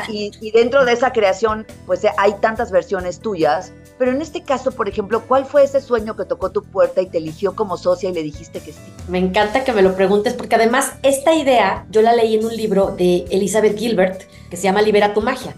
y, 0.08 0.50
dentro 0.52 0.84
de 0.84 0.92
esa 0.92 1.12
creación, 1.12 1.66
pues 1.86 2.02
hay 2.18 2.34
tantas 2.34 2.70
versiones 2.70 3.20
tuyas. 3.20 3.72
Pero 3.98 4.12
en 4.12 4.20
este 4.20 4.42
caso, 4.42 4.72
por 4.72 4.88
ejemplo, 4.88 5.22
¿cuál 5.26 5.46
fue 5.46 5.64
ese 5.64 5.80
sueño 5.80 6.16
que 6.16 6.24
tocó 6.24 6.50
tu 6.50 6.62
puerta 6.62 7.00
y 7.00 7.06
te 7.06 7.18
eligió 7.18 7.56
como 7.56 7.76
socia 7.76 8.10
y 8.10 8.12
le 8.12 8.22
dijiste 8.22 8.60
que 8.60 8.72
sí? 8.72 8.80
Me 9.08 9.18
encanta 9.18 9.64
que 9.64 9.72
me 9.72 9.82
lo 9.82 9.94
preguntes 9.94 10.34
porque 10.34 10.56
además 10.56 10.92
esta 11.02 11.34
idea 11.34 11.86
yo 11.90 12.02
la 12.02 12.14
leí 12.14 12.34
en 12.34 12.44
un 12.44 12.54
libro 12.54 12.94
de 12.96 13.24
Elizabeth 13.30 13.78
Gilbert 13.78 14.22
que 14.50 14.56
se 14.56 14.64
llama 14.64 14.82
Libera 14.82 15.14
tu 15.14 15.22
magia. 15.22 15.56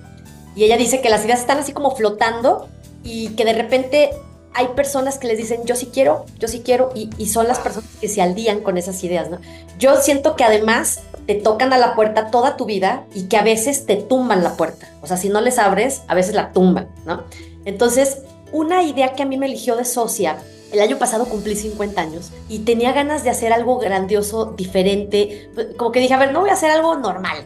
Y 0.55 0.64
ella 0.64 0.77
dice 0.77 1.01
que 1.01 1.11
las 1.11 1.24
ideas 1.24 1.40
están 1.40 1.59
así 1.59 1.72
como 1.72 1.94
flotando 1.94 2.68
y 3.03 3.31
que 3.31 3.44
de 3.44 3.53
repente 3.53 4.11
hay 4.55 4.68
personas 4.68 5.18
que 5.18 5.29
les 5.29 5.38
dicen 5.38 5.64
yo 5.64 5.77
sí 5.77 5.90
quiero, 5.92 6.27
yo 6.38 6.48
sí 6.48 6.62
quiero 6.64 6.90
y, 6.94 7.27
son 7.27 7.46
las 7.46 7.59
personas 7.61 7.88
que 8.01 8.09
se 8.09 8.22
aldían 8.22 8.61
con 8.61 8.77
esas 8.77 9.03
ideas, 9.05 9.31
¿no? 9.31 9.38
Yo 9.79 9.96
siento 10.01 10.35
que 10.35 10.44
además 10.44 11.01
te 11.27 11.35
tocan 11.35 11.72
a 11.72 11.79
la 11.79 11.94
puerta 11.94 12.31
toda 12.31 12.57
tu 12.57 12.64
vida 12.64 13.05
y 13.14 13.24
que 13.24 13.37
a 13.37 13.42
veces 13.42 13.87
te 13.87 13.96
tumban 13.96 14.42
la 14.42 14.57
puerta. 14.57 14.88
O 15.03 15.07
sea, 15.07 15.16
si 15.16 15.29
no 15.29 15.40
les 15.40 15.59
abres, 15.59 16.03
a 16.09 16.14
veces 16.14 16.35
la 16.35 16.53
tumban, 16.53 16.88
¿no? 17.05 17.22
Entonces, 17.68 18.22
una 18.50 18.83
idea 18.83 19.12
que 19.12 19.22
a 19.22 19.26
mí 19.26 19.37
me 19.37 19.44
eligió 19.44 19.76
de 19.76 19.85
socia, 19.85 20.38
el 20.72 20.81
año 20.81 20.96
pasado 20.96 21.26
cumplí 21.26 21.54
50 21.54 22.00
años 22.00 22.31
y 22.48 22.61
tenía 22.61 22.92
ganas 22.92 23.24
de 23.24 23.31
hacer 23.31 23.52
algo 23.52 23.78
grandioso, 23.78 24.54
diferente, 24.57 25.50
como 25.76 25.92
que 25.92 26.00
dije, 26.00 26.14
a 26.14 26.18
ver, 26.18 26.33
no 26.33 26.40
voy 26.40 26.48
a 26.48 26.54
hacer 26.54 26.70
algo 26.70 26.96
normal, 26.96 27.44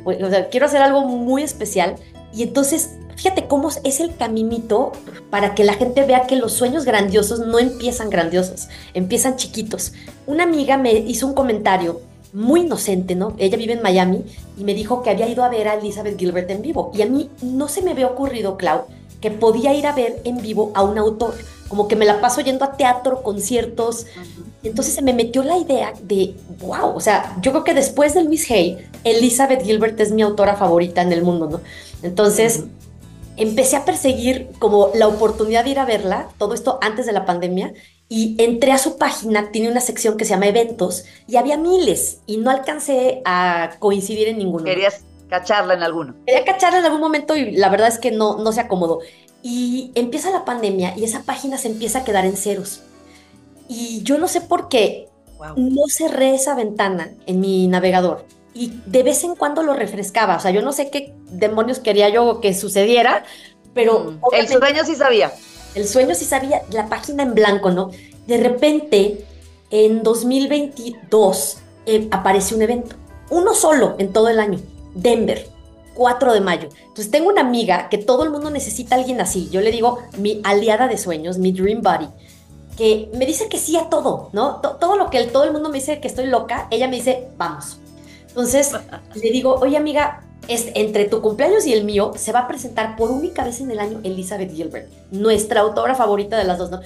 quiero 0.53 0.67
hacer 0.67 0.81
algo 0.81 1.03
muy 1.03 1.43
especial. 1.43 1.97
Y 2.33 2.45
entonces, 2.45 2.91
fíjate 3.17 3.49
cómo 3.49 3.69
es 3.83 3.99
el 3.99 4.15
caminito 4.15 4.93
para 5.29 5.57
que 5.57 5.65
la 5.65 5.75
gente 5.75 6.05
vea 6.05 6.29
que 6.29 6.37
los 6.37 6.53
sueños 6.53 6.85
grandiosos 6.85 7.41
no 7.41 7.59
empiezan 7.59 8.09
grandiosos, 8.09 8.69
empiezan 8.95 9.35
chiquitos. 9.35 9.93
Una 10.27 10.45
amiga 10.45 10.77
me 10.77 10.93
hizo 10.93 11.27
un 11.27 11.35
comentario 11.35 12.01
muy 12.33 12.61
inocente, 12.61 13.17
¿no? 13.17 13.35
Ella 13.39 13.57
vive 13.57 13.73
en 13.73 13.83
Miami 13.83 14.25
y 14.57 14.63
me 14.63 14.73
dijo 14.73 15.03
que 15.03 15.11
había 15.11 15.29
ido 15.29 15.43
a 15.43 15.49
ver 15.49 15.67
a 15.67 15.75
Elizabeth 15.75 16.17
Gilbert 16.17 16.49
en 16.49 16.63
vivo. 16.63 16.93
Y 16.95 17.03
a 17.03 17.07
mí 17.07 17.29
no 17.43 17.67
se 17.67 17.83
me 17.83 17.91
había 17.91 18.07
ocurrido, 18.07 18.57
Clau, 18.57 18.85
que 19.23 19.31
podía 19.31 19.73
ir 19.73 19.87
a 19.87 19.93
ver 19.93 20.21
en 20.25 20.43
vivo 20.43 20.71
a 20.75 20.83
un 20.83 20.99
autor. 20.99 21.35
Como 21.69 21.89
que 21.89 21.97
me 21.97 22.05
la 22.05 22.21
paso 22.21 22.43
yendo 22.43 22.67
a 22.67 22.73
teatro, 22.77 23.23
conciertos. 23.23 24.05
Entonces 24.63 24.93
se 24.93 25.01
me 25.01 25.15
metió 25.15 25.43
la 25.43 25.57
idea 25.57 25.95
de, 26.03 26.35
wow, 26.61 26.95
o 26.95 27.01
sea, 27.01 27.35
yo 27.41 27.53
creo 27.53 27.65
que 27.65 27.73
después 27.73 28.13
de 28.13 28.25
Luis 28.25 28.51
Hay, 28.51 28.77
Elizabeth 29.05 29.63
Gilbert 29.63 29.99
es 29.99 30.13
mi 30.13 30.21
autora 30.21 30.57
favorita 30.57 31.01
en 31.01 31.13
el 31.13 31.23
mundo, 31.23 31.49
¿no? 31.49 31.61
Entonces... 32.03 32.65
Empecé 33.39 33.77
a 33.77 33.87
perseguir 33.87 34.51
como 34.59 34.91
la 34.95 35.09
oportunidad 35.09 35.65
de 35.65 35.71
ir 35.71 35.79
a 35.79 35.87
verla, 35.87 36.29
todo 36.37 36.53
esto 36.53 36.79
antes 36.83 37.07
de 37.07 37.13
la 37.13 37.25
pandemia, 37.25 37.73
y 38.07 38.37
entré 38.39 38.73
a 38.73 38.79
su 38.79 38.99
página, 38.99 39.51
tiene 39.51 39.71
una 39.71 39.81
sección 39.81 40.19
que 40.19 40.27
se 40.27 40.33
llama 40.33 40.49
eventos, 40.49 41.07
y 41.27 41.37
había 41.37 41.57
miles, 41.57 42.19
y 42.27 42.37
no 42.37 42.51
alcancé 42.51 43.23
a 43.25 43.71
coincidir 43.79 44.29
en 44.29 44.37
ninguno. 44.37 44.65
¿Querías 44.67 45.01
cacharla 45.33 45.73
en 45.73 45.83
alguno? 45.83 46.15
Quería 46.27 46.45
cacharla 46.45 46.81
en 46.81 46.85
algún 46.85 47.01
momento 47.01 47.35
y 47.37 47.53
la 47.53 47.71
verdad 47.71 47.89
es 47.89 47.99
que 47.99 48.11
no, 48.11 48.37
no 48.37 48.53
se 48.53 48.61
acomodó. 48.61 49.01
Y 49.43 49.91
empieza 49.95 50.31
la 50.31 50.45
pandemia 50.45 50.95
y 50.97 51.05
esa 51.05 51.23
página 51.23 51.57
se 51.57 51.69
empieza 51.69 52.01
a 52.01 52.05
quedar 52.05 52.27
en 52.27 52.37
ceros. 52.37 52.83
Y 53.67 54.03
yo 54.03 54.19
no 54.19 54.29
sé 54.29 54.43
por 54.43 54.69
qué 54.69 55.09
no 55.57 55.89
cerré 55.89 56.35
esa 56.35 56.55
ventana 56.55 57.13
en 57.27 57.41
mi 57.41 57.67
navegador. 57.67 58.27
Y 58.55 58.75
de 58.85 59.03
vez 59.03 59.25
en 59.25 59.35
cuando 59.35 59.63
lo 59.63 59.73
refrescaba. 59.73 60.37
O 60.37 60.41
sea, 60.41 60.51
yo 60.51 60.61
no 60.61 60.73
sé 60.73 60.91
qué 60.91 61.15
demonios 61.31 61.79
quería 61.79 62.11
yo 62.11 62.41
que 62.41 62.53
sucediera, 62.53 63.25
pero... 63.73 64.01
Mm, 64.01 64.21
el 64.33 64.49
sueño 64.49 64.85
sí 64.85 64.95
sabía. 64.95 65.33
El 65.75 65.89
sueño 65.89 66.15
sí 66.15 66.27
sabía, 66.27 66.63
la 66.71 66.89
página 66.89 67.23
en 67.23 67.33
blanco, 67.33 67.71
¿no? 67.71 67.91
De 68.27 68.37
repente, 68.37 69.25
en 69.71 70.03
2022, 70.03 71.57
eh, 71.87 72.09
aparece 72.11 72.55
un 72.55 72.61
evento, 72.61 72.95
uno 73.31 73.55
solo 73.55 73.97
en 73.99 74.13
todo 74.13 74.29
el 74.29 74.39
año, 74.39 74.61
Denver, 74.95 75.49
4 75.95 76.33
de 76.33 76.41
mayo. 76.41 76.69
Entonces 76.81 77.11
tengo 77.11 77.29
una 77.29 77.43
amiga 77.43 77.89
que 77.89 77.99
todo 77.99 78.25
el 78.25 78.31
mundo 78.31 78.51
necesita 78.51 78.95
a 78.95 78.99
alguien 78.99 79.21
así. 79.21 79.49
Yo 79.51 79.61
le 79.61 79.71
digo 79.71 79.99
mi 80.19 80.41
aliada 80.45 80.89
de 80.89 80.99
sueños, 80.99 81.39
mi 81.39 81.53
dream 81.53 81.83
buddy, 81.83 82.09
que 82.77 83.11
me 83.15 83.27
dice 83.27 83.49
que 83.49 83.59
sí 83.59 83.77
a 83.77 83.89
todo, 83.89 84.31
¿no? 84.33 84.61
todo 84.61 84.97
lo 84.97 85.11
que 85.11 85.25
todo 85.25 85.45
el 85.45 85.53
mundo 85.53 85.69
me 85.69 85.79
dice 85.79 86.01
que 86.01 86.09
estoy 86.09 86.27
loca, 86.27 86.69
ella 86.71 86.89
me 86.89 86.97
dice, 86.97 87.29
vamos. 87.37 87.79
Entonces 88.29 88.73
le 89.15 89.31
digo, 89.31 89.55
oye 89.55 89.77
amiga, 89.77 90.23
es, 90.49 90.69
entre 90.75 91.05
tu 91.05 91.21
cumpleaños 91.21 91.67
y 91.67 91.73
el 91.73 91.85
mío 91.85 92.13
se 92.17 92.33
va 92.33 92.41
a 92.41 92.49
presentar 92.49 92.97
por 92.97 93.11
única 93.11 93.45
vez 93.45 93.61
en 93.61 93.71
el 93.71 93.79
año 93.79 94.01
Elizabeth 94.03 94.53
Gilbert, 94.53 94.91
nuestra 95.11 95.61
autora 95.61 95.95
favorita 95.95 96.37
de 96.37 96.45
las 96.45 96.59
dos, 96.59 96.71
¿no? 96.71 96.81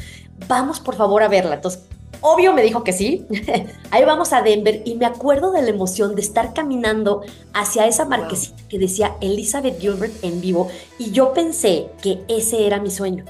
Vamos 0.49 0.81
por 0.81 0.95
favor 0.95 1.23
a 1.23 1.29
verla. 1.29 1.55
Entonces, 1.55 1.83
obvio 2.21 2.53
me 2.53 2.63
dijo 2.63 2.85
que 2.85 2.93
sí. 2.93 3.27
Ahí 3.91 4.05
vamos 4.05 4.33
a 4.33 4.43
Denver 4.43 4.83
y 4.85 4.95
me 4.95 5.07
acuerdo 5.07 5.53
de 5.53 5.63
la 5.63 5.71
emoción 5.71 6.15
de 6.15 6.23
estar 6.23 6.53
caminando 6.55 7.23
hacia 7.53 7.87
esa 7.87 8.05
marquesita 8.05 8.63
que 8.69 8.79
decía 8.79 9.17
Elizabeth 9.21 9.81
Gilbert 9.81 10.13
en 10.23 10.41
vivo 10.41 10.69
y 10.99 11.11
yo 11.11 11.33
pensé 11.33 11.89
que 12.03 12.23
ese 12.29 12.67
era 12.67 12.81
mi 12.81 12.91
sueño. 12.91 13.25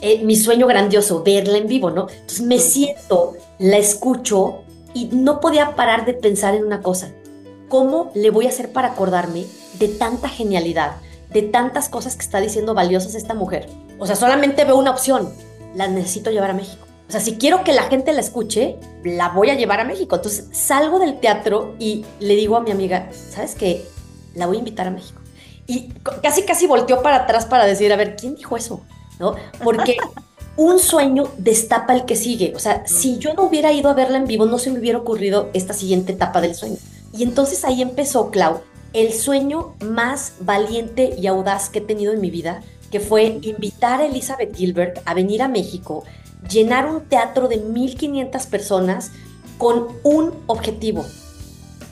Eh, 0.00 0.24
mi 0.24 0.36
sueño 0.36 0.66
grandioso, 0.66 1.22
verla 1.22 1.58
en 1.58 1.68
vivo, 1.68 1.90
¿no? 1.90 2.08
Entonces 2.08 2.42
me 2.42 2.58
siento, 2.58 3.34
la 3.58 3.76
escucho 3.76 4.62
y 4.94 5.06
no 5.12 5.40
podía 5.40 5.76
parar 5.76 6.04
de 6.04 6.14
pensar 6.14 6.54
en 6.54 6.64
una 6.64 6.82
cosa. 6.82 7.12
¿Cómo 7.68 8.10
le 8.14 8.30
voy 8.30 8.46
a 8.46 8.50
hacer 8.50 8.72
para 8.72 8.88
acordarme 8.88 9.46
de 9.78 9.88
tanta 9.88 10.28
genialidad, 10.28 10.96
de 11.32 11.42
tantas 11.42 11.88
cosas 11.88 12.16
que 12.16 12.22
está 12.22 12.40
diciendo 12.40 12.74
valiosas 12.74 13.14
esta 13.14 13.34
mujer. 13.34 13.68
O 13.98 14.06
sea, 14.06 14.16
solamente 14.16 14.64
veo 14.64 14.76
una 14.76 14.90
opción, 14.90 15.32
la 15.74 15.88
necesito 15.88 16.30
llevar 16.30 16.50
a 16.50 16.54
México. 16.54 16.86
O 17.12 17.14
sea, 17.14 17.20
si 17.20 17.36
quiero 17.36 17.62
que 17.62 17.74
la 17.74 17.82
gente 17.82 18.10
la 18.14 18.22
escuche, 18.22 18.78
la 19.04 19.28
voy 19.28 19.50
a 19.50 19.54
llevar 19.54 19.80
a 19.80 19.84
México. 19.84 20.16
Entonces 20.16 20.46
salgo 20.50 20.98
del 20.98 21.20
teatro 21.20 21.74
y 21.78 22.06
le 22.20 22.34
digo 22.36 22.56
a 22.56 22.62
mi 22.62 22.70
amiga, 22.70 23.10
¿sabes 23.12 23.54
qué? 23.54 23.84
La 24.34 24.46
voy 24.46 24.56
a 24.56 24.60
invitar 24.60 24.86
a 24.86 24.90
México. 24.90 25.20
Y 25.66 25.90
casi, 26.22 26.44
casi 26.44 26.66
volteó 26.66 27.02
para 27.02 27.16
atrás 27.16 27.44
para 27.44 27.66
decir, 27.66 27.92
a 27.92 27.96
ver, 27.96 28.16
¿quién 28.16 28.34
dijo 28.34 28.56
eso? 28.56 28.80
¿No? 29.20 29.34
Porque 29.62 29.98
un 30.56 30.78
sueño 30.78 31.24
destapa 31.36 31.92
el 31.92 32.06
que 32.06 32.16
sigue. 32.16 32.54
O 32.56 32.58
sea, 32.58 32.86
si 32.86 33.18
yo 33.18 33.34
no 33.34 33.42
hubiera 33.42 33.74
ido 33.74 33.90
a 33.90 33.92
verla 33.92 34.16
en 34.16 34.26
vivo, 34.26 34.46
no 34.46 34.56
se 34.56 34.70
me 34.70 34.78
hubiera 34.78 34.96
ocurrido 34.96 35.50
esta 35.52 35.74
siguiente 35.74 36.12
etapa 36.12 36.40
del 36.40 36.54
sueño. 36.54 36.78
Y 37.12 37.24
entonces 37.24 37.62
ahí 37.66 37.82
empezó, 37.82 38.30
Clau, 38.30 38.62
el 38.94 39.12
sueño 39.12 39.74
más 39.84 40.32
valiente 40.40 41.14
y 41.18 41.26
audaz 41.26 41.68
que 41.68 41.80
he 41.80 41.82
tenido 41.82 42.14
en 42.14 42.22
mi 42.22 42.30
vida, 42.30 42.62
que 42.90 43.00
fue 43.00 43.38
invitar 43.42 44.00
a 44.00 44.06
Elizabeth 44.06 44.56
Gilbert 44.56 45.02
a 45.04 45.12
venir 45.12 45.42
a 45.42 45.48
México, 45.48 46.04
llenar 46.52 46.86
un 46.86 47.02
teatro 47.08 47.48
de 47.48 47.56
1500 47.58 48.46
personas 48.46 49.10
con 49.58 49.88
un 50.02 50.32
objetivo, 50.46 51.04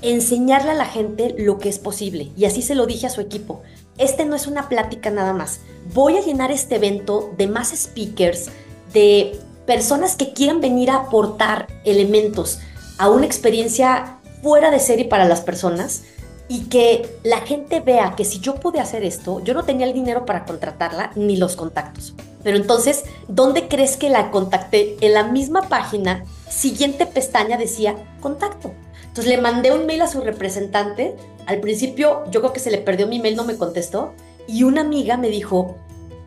enseñarle 0.03 0.73
a 0.73 0.75
la 0.75 0.87
gente 0.87 1.35
lo 1.39 1.59
que 1.59 1.69
es 1.69 1.79
posible. 1.79 2.33
Y 2.37 2.45
así 2.45 2.63
se 2.63 2.75
lo 2.75 2.87
dije 2.87 3.07
a 3.07 3.11
su 3.11 3.21
equipo. 3.21 3.63
Este 3.99 4.25
no 4.25 4.35
es 4.35 4.47
una 4.47 4.69
plática 4.69 5.11
nada 5.11 5.33
más. 5.33 5.61
Voy 5.95 6.17
a 6.17 6.23
llenar 6.23 6.51
este 6.51 6.77
evento 6.77 7.33
de 7.37 7.47
más 7.47 7.69
speakers, 7.71 8.49
de 8.93 9.39
personas 9.67 10.17
que 10.17 10.33
quieran 10.33 10.61
venir 10.61 10.91
a 10.91 10.97
aportar 10.97 11.69
elementos 11.85 12.59
a 12.99 13.09
una 13.09 13.27
experiencia 13.27 14.19
fuera 14.43 14.71
de 14.71 14.81
serie 14.81 15.05
para 15.05 15.27
las 15.27 15.43
personas 15.43 16.03
y 16.49 16.65
que 16.65 17.19
la 17.23 17.39
gente 17.43 17.81
vea 17.81 18.15
que 18.17 18.25
si 18.25 18.41
yo 18.41 18.57
pude 18.57 18.81
hacer 18.81 19.05
esto, 19.05 19.41
yo 19.45 19.55
no 19.55 19.63
tenía 19.63 19.87
el 19.87 19.93
dinero 19.93 20.27
para 20.27 20.45
contratarla 20.45 21.13
ni 21.15 21.37
los 21.37 21.55
contactos. 21.55 22.15
Pero 22.43 22.57
entonces, 22.57 23.05
¿dónde 23.29 23.69
crees 23.69 23.97
que 23.97 24.09
la 24.09 24.31
contacté? 24.31 24.97
En 25.01 25.15
la 25.15 25.25
misma 25.25 25.69
página, 25.69 26.25
siguiente 26.49 27.07
pestaña 27.07 27.57
decía 27.57 27.97
contacto. 28.21 28.73
Entonces 29.03 29.27
le 29.27 29.41
mandé 29.41 29.73
un 29.73 29.87
mail 29.87 30.03
a 30.03 30.09
su 30.09 30.21
representante. 30.21 31.17
Al 31.47 31.61
principio 31.61 32.25
yo 32.31 32.41
creo 32.41 32.53
que 32.53 32.61
se 32.61 32.71
le 32.71 32.79
perdió 32.79 33.07
mi 33.07 33.19
mail, 33.19 33.37
no 33.37 33.45
me 33.45 33.57
contestó. 33.57 34.15
Y 34.47 34.63
una 34.63 34.81
amiga 34.81 35.17
me 35.17 35.29
dijo, 35.29 35.77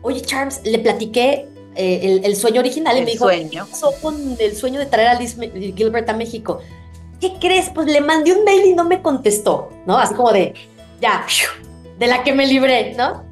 oye 0.02 0.20
Charms, 0.20 0.60
le 0.64 0.78
platiqué 0.78 1.48
eh, 1.74 2.20
el, 2.22 2.36
sueño 2.36 2.60
original 2.60 2.96
y 2.96 3.00
me 3.00 3.10
dijo, 3.12 3.24
sueño. 3.24 3.64
¿qué 3.64 3.70
pasó 3.70 3.92
con 4.00 4.36
el 4.38 4.56
sueño 4.56 4.78
de 4.78 4.86
traer 4.86 5.08
a 5.08 5.14
Liz 5.14 5.36
Gilbert 5.74 6.08
a 6.08 6.12
México? 6.12 6.60
¿Qué 7.20 7.34
crees? 7.40 7.70
Pues 7.70 7.86
le 7.86 8.00
mandé 8.00 8.32
un 8.32 8.44
mail 8.44 8.66
y 8.66 8.74
no 8.74 8.84
me 8.84 9.02
contestó, 9.02 9.70
¿no? 9.86 9.96
Así 9.98 10.14
como 10.14 10.30
de, 10.32 10.54
ya, 11.00 11.26
de 11.98 12.06
la 12.06 12.22
que 12.22 12.32
me 12.32 12.46
libré, 12.46 12.94
¿no? 12.94 13.24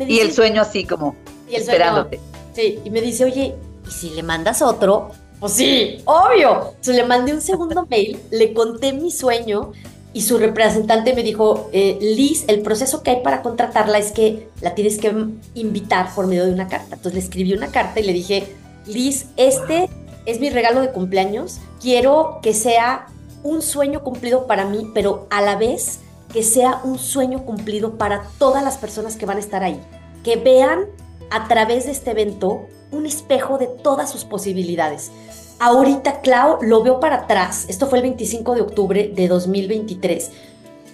y 0.00 0.18
el 0.18 0.32
sueño 0.32 0.62
así 0.62 0.84
como 0.84 1.14
y 1.48 1.56
esperándote. 1.56 2.20
sí, 2.54 2.80
y 2.84 2.90
me 2.90 3.00
dice, 3.00 3.24
oye, 3.24 3.54
¿y 3.86 3.90
si 3.90 4.10
le 4.10 4.22
mandas 4.22 4.62
otro? 4.62 5.10
Pues 5.40 5.52
sí, 5.52 6.02
obvio. 6.04 6.68
Entonces 6.68 6.96
le 6.96 7.04
mandé 7.04 7.32
un 7.34 7.40
segundo 7.40 7.86
mail, 7.90 8.18
le 8.30 8.54
conté 8.54 8.92
mi 8.92 9.10
sueño 9.10 9.72
y 10.14 10.22
su 10.22 10.38
representante 10.38 11.12
me 11.12 11.24
dijo, 11.24 11.68
eh, 11.72 11.98
Liz, 12.00 12.44
el 12.46 12.62
proceso 12.62 13.02
que 13.02 13.10
hay 13.10 13.22
para 13.22 13.42
contratarla 13.42 13.98
es 13.98 14.12
que 14.12 14.48
la 14.60 14.74
tienes 14.74 14.98
que 14.98 15.12
invitar 15.54 16.14
por 16.14 16.28
medio 16.28 16.46
de 16.46 16.52
una 16.52 16.68
carta. 16.68 16.94
Entonces 16.94 17.14
le 17.14 17.20
escribí 17.20 17.52
una 17.52 17.68
carta 17.68 17.98
y 17.98 18.04
le 18.04 18.12
dije, 18.12 18.54
Liz, 18.86 19.26
este 19.36 19.90
es 20.24 20.40
mi 20.40 20.50
regalo 20.50 20.80
de 20.80 20.92
cumpleaños. 20.92 21.58
Quiero 21.80 22.38
que 22.42 22.54
sea 22.54 23.08
un 23.42 23.60
sueño 23.60 24.04
cumplido 24.04 24.46
para 24.46 24.64
mí, 24.64 24.90
pero 24.94 25.26
a 25.30 25.40
la 25.40 25.56
vez 25.56 25.98
que 26.32 26.44
sea 26.44 26.80
un 26.84 26.98
sueño 26.98 27.44
cumplido 27.44 27.98
para 27.98 28.24
todas 28.38 28.62
las 28.62 28.78
personas 28.78 29.16
que 29.16 29.26
van 29.26 29.38
a 29.38 29.40
estar 29.40 29.64
ahí. 29.64 29.80
Que 30.22 30.36
vean 30.36 30.86
a 31.30 31.48
través 31.48 31.86
de 31.86 31.92
este 31.92 32.12
evento 32.12 32.66
un 32.90 33.06
espejo 33.06 33.58
de 33.58 33.66
todas 33.66 34.10
sus 34.10 34.24
posibilidades. 34.24 35.10
Ahorita, 35.58 36.20
Clau, 36.20 36.58
lo 36.62 36.82
veo 36.82 37.00
para 37.00 37.16
atrás. 37.16 37.66
Esto 37.68 37.86
fue 37.86 37.98
el 37.98 38.02
25 38.02 38.54
de 38.54 38.60
octubre 38.60 39.12
de 39.14 39.28
2023. 39.28 40.30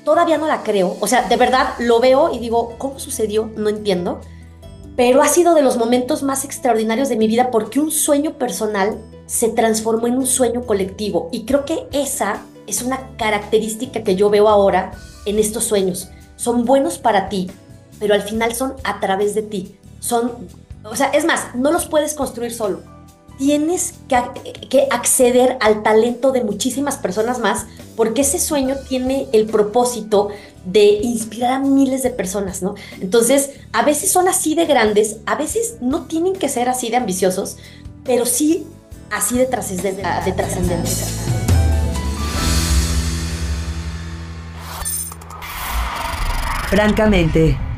Todavía 0.05 0.39
no 0.39 0.47
la 0.47 0.63
creo. 0.63 0.97
O 1.01 1.07
sea, 1.07 1.29
de 1.29 1.37
verdad 1.37 1.75
lo 1.79 2.01
veo 2.01 2.33
y 2.33 2.39
digo, 2.39 2.75
¿cómo 2.79 2.99
sucedió? 2.99 3.51
No 3.57 3.69
entiendo. 3.69 4.21
Pero 4.97 5.23
ha 5.23 5.29
sido 5.29 5.55
de 5.55 5.63
los 5.63 5.77
momentos 5.77 6.23
más 6.23 6.45
extraordinarios 6.45 7.09
de 7.09 7.17
mi 7.17 7.27
vida 7.27 7.51
porque 7.51 7.81
un 7.81 7.91
sueño 7.91 8.39
personal 8.39 8.99
se 9.27 9.49
transformó 9.49 10.07
en 10.07 10.19
un 10.19 10.27
sueño 10.27 10.63
colectivo. 10.67 11.29
Y 11.33 11.45
creo 11.45 11.65
que 11.65 11.87
esa 11.93 12.43
es 12.67 12.83
una 12.83 13.17
característica 13.17 14.03
que 14.03 14.17
yo 14.17 14.31
veo 14.31 14.49
ahora 14.49 14.93
en 15.25 15.39
estos 15.39 15.65
sueños. 15.65 16.11
Son 16.37 16.65
buenos 16.65 16.99
para 16.99 17.29
ti, 17.29 17.51
pero 17.99 18.15
al 18.15 18.23
final 18.23 18.55
son 18.55 18.75
a 18.85 19.01
través 19.01 19.35
de 19.35 19.43
ti. 19.43 19.80
Son, 20.01 20.33
o 20.85 20.97
sea, 20.97 21.11
es 21.11 21.25
más, 21.25 21.55
no 21.55 21.71
los 21.71 21.87
puedes 21.87 22.15
construir 22.15 22.53
solo 22.53 22.81
tienes 23.41 23.95
que, 24.69 24.87
acceder 24.91 25.57
al 25.63 25.83
talento 25.83 26.31
de 26.31 26.45
muchísimas 26.45 26.99
personas 26.99 27.39
más, 27.39 27.65
porque 27.97 28.21
ese 28.21 28.39
sueño 28.39 28.77
tiene 28.87 29.29
el 29.33 29.47
propósito 29.47 30.29
de 30.67 31.01
inspirar 31.03 31.53
a 31.53 31.59
miles 31.59 32.03
de 32.03 32.11
personas, 32.11 32.61
¿no? 32.61 32.75
Entonces, 33.01 33.53
a 33.73 33.83
veces 33.83 34.13
son 34.13 34.29
así 34.29 34.55
de 34.55 34.67
grandes, 34.67 35.17
a 35.25 35.37
veces 35.37 35.77
no 35.81 36.03
tienen 36.03 36.35
que 36.35 36.51
ser 36.51 36.69
así 36.69 36.91
de 36.91 36.99
ambiciosos, 36.99 37.57
pero 38.05 38.27
sí 38.27 38.67
así 39.11 39.39
de 39.39 39.47
trascendentes. 39.47 41.17
Francamente. 46.69 47.70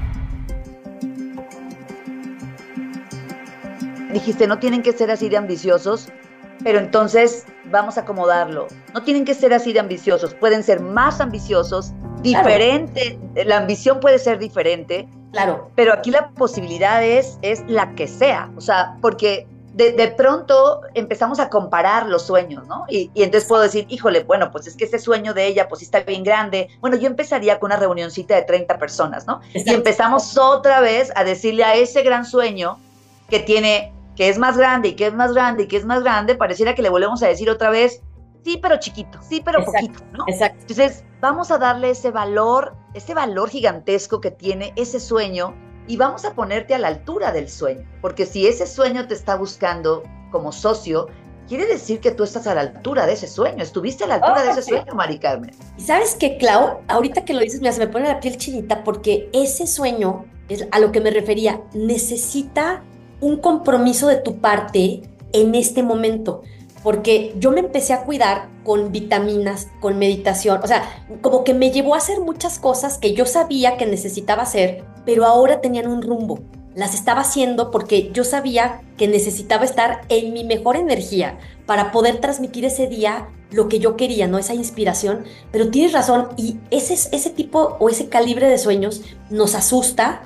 Dijiste, 4.12 4.46
no 4.46 4.58
tienen 4.58 4.82
que 4.82 4.92
ser 4.92 5.10
así 5.10 5.28
de 5.28 5.36
ambiciosos, 5.36 6.08
pero 6.62 6.78
entonces 6.78 7.44
vamos 7.66 7.98
a 7.98 8.02
acomodarlo. 8.02 8.68
No 8.94 9.02
tienen 9.02 9.24
que 9.24 9.34
ser 9.34 9.52
así 9.52 9.72
de 9.72 9.80
ambiciosos, 9.80 10.34
pueden 10.34 10.62
ser 10.62 10.80
más 10.80 11.20
ambiciosos, 11.20 11.92
diferente, 12.20 13.18
la 13.34 13.58
ambición 13.58 14.00
puede 14.00 14.18
ser 14.18 14.38
diferente. 14.38 15.08
Claro. 15.32 15.70
Pero 15.74 15.94
aquí 15.94 16.10
la 16.10 16.30
posibilidad 16.30 17.02
es, 17.02 17.38
es 17.42 17.64
la 17.66 17.94
que 17.94 18.06
sea, 18.06 18.50
o 18.56 18.60
sea, 18.60 18.96
porque 19.00 19.46
de, 19.72 20.08
pronto 20.08 20.82
empezamos 20.92 21.40
a 21.40 21.48
comparar 21.48 22.06
los 22.06 22.26
sueños, 22.26 22.66
¿no? 22.68 22.84
Y, 22.88 23.10
y, 23.14 23.22
entonces 23.22 23.48
puedo 23.48 23.62
decir, 23.62 23.86
híjole, 23.88 24.22
bueno, 24.24 24.50
pues 24.50 24.66
es 24.66 24.76
que 24.76 24.84
ese 24.84 24.98
sueño 24.98 25.32
de 25.32 25.46
ella, 25.46 25.68
pues 25.68 25.78
sí 25.78 25.86
está 25.86 26.00
bien 26.00 26.22
grande. 26.22 26.68
Bueno, 26.80 26.96
yo 26.96 27.06
empezaría 27.06 27.58
con 27.58 27.68
una 27.68 27.78
reunioncita 27.78 28.34
de 28.34 28.42
30 28.42 28.78
personas, 28.78 29.26
¿no? 29.26 29.40
Y 29.54 29.72
empezamos 29.72 30.36
otra 30.36 30.80
vez 30.80 31.10
a 31.16 31.24
decirle 31.24 31.64
a 31.64 31.74
ese 31.74 32.02
gran 32.02 32.26
sueño 32.26 32.78
que 33.30 33.40
tiene 33.40 33.94
que 34.16 34.28
es 34.28 34.38
más 34.38 34.56
grande 34.56 34.88
y 34.88 34.94
que 34.94 35.06
es 35.06 35.14
más 35.14 35.32
grande 35.32 35.64
y 35.64 35.68
que 35.68 35.76
es 35.76 35.84
más 35.84 36.02
grande, 36.02 36.34
pareciera 36.34 36.74
que 36.74 36.82
le 36.82 36.90
volvemos 36.90 37.22
a 37.22 37.28
decir 37.28 37.48
otra 37.50 37.70
vez, 37.70 38.02
sí, 38.44 38.58
pero 38.60 38.78
chiquito, 38.78 39.18
sí, 39.22 39.42
pero 39.44 39.64
poquito, 39.64 40.00
¿no? 40.12 40.24
Exacto. 40.26 40.58
Entonces, 40.60 41.04
vamos 41.20 41.50
a 41.50 41.58
darle 41.58 41.90
ese 41.90 42.10
valor, 42.10 42.74
ese 42.94 43.14
valor 43.14 43.48
gigantesco 43.48 44.20
que 44.20 44.30
tiene 44.30 44.72
ese 44.76 45.00
sueño 45.00 45.54
y 45.86 45.96
vamos 45.96 46.24
a 46.24 46.34
ponerte 46.34 46.74
a 46.74 46.78
la 46.78 46.88
altura 46.88 47.32
del 47.32 47.48
sueño, 47.48 47.88
porque 48.00 48.26
si 48.26 48.46
ese 48.46 48.66
sueño 48.66 49.06
te 49.06 49.14
está 49.14 49.36
buscando 49.36 50.02
como 50.30 50.52
socio, 50.52 51.08
quiere 51.48 51.66
decir 51.66 52.00
que 52.00 52.10
tú 52.12 52.24
estás 52.24 52.46
a 52.46 52.54
la 52.54 52.62
altura 52.62 53.06
de 53.06 53.14
ese 53.14 53.26
sueño, 53.26 53.62
estuviste 53.62 54.04
a 54.04 54.06
la 54.06 54.14
altura 54.14 54.42
de 54.42 54.50
ese 54.52 54.62
sueño, 54.62 54.94
Mari 54.94 55.18
Carmen. 55.18 55.50
Y 55.76 55.82
sabes 55.82 56.14
que, 56.14 56.36
Clau, 56.38 56.80
ahorita 56.88 57.24
que 57.24 57.34
lo 57.34 57.40
dices, 57.40 57.60
mira, 57.60 57.72
se 57.72 57.80
me 57.80 57.88
pone 57.88 58.08
la 58.08 58.20
piel 58.20 58.36
chinita 58.36 58.84
porque 58.84 59.28
ese 59.32 59.66
sueño 59.66 60.24
es 60.48 60.66
a 60.70 60.78
lo 60.78 60.92
que 60.92 61.00
me 61.00 61.10
refería, 61.10 61.60
necesita 61.74 62.82
un 63.22 63.36
compromiso 63.36 64.08
de 64.08 64.16
tu 64.16 64.38
parte 64.38 65.02
en 65.32 65.54
este 65.54 65.82
momento, 65.82 66.42
porque 66.82 67.32
yo 67.38 67.52
me 67.52 67.60
empecé 67.60 67.92
a 67.92 68.02
cuidar 68.02 68.48
con 68.64 68.90
vitaminas, 68.90 69.68
con 69.80 69.96
meditación, 69.96 70.60
o 70.62 70.66
sea, 70.66 70.82
como 71.22 71.44
que 71.44 71.54
me 71.54 71.70
llevó 71.70 71.94
a 71.94 71.98
hacer 71.98 72.20
muchas 72.20 72.58
cosas 72.58 72.98
que 72.98 73.14
yo 73.14 73.24
sabía 73.24 73.76
que 73.76 73.86
necesitaba 73.86 74.42
hacer, 74.42 74.84
pero 75.06 75.24
ahora 75.24 75.60
tenían 75.60 75.86
un 75.86 76.02
rumbo. 76.02 76.40
Las 76.74 76.94
estaba 76.94 77.20
haciendo 77.20 77.70
porque 77.70 78.10
yo 78.12 78.24
sabía 78.24 78.80
que 78.96 79.06
necesitaba 79.06 79.64
estar 79.64 80.00
en 80.08 80.32
mi 80.32 80.42
mejor 80.42 80.76
energía 80.76 81.38
para 81.66 81.92
poder 81.92 82.18
transmitir 82.18 82.64
ese 82.64 82.88
día 82.88 83.28
lo 83.50 83.68
que 83.68 83.78
yo 83.78 83.96
quería, 83.96 84.26
¿no? 84.26 84.38
Esa 84.38 84.54
inspiración. 84.54 85.24
Pero 85.52 85.70
tienes 85.70 85.92
razón, 85.92 86.28
y 86.38 86.56
ese, 86.70 86.94
ese 86.94 87.30
tipo 87.30 87.76
o 87.78 87.90
ese 87.90 88.08
calibre 88.08 88.48
de 88.48 88.56
sueños 88.58 89.02
nos 89.28 89.54
asusta 89.54 90.22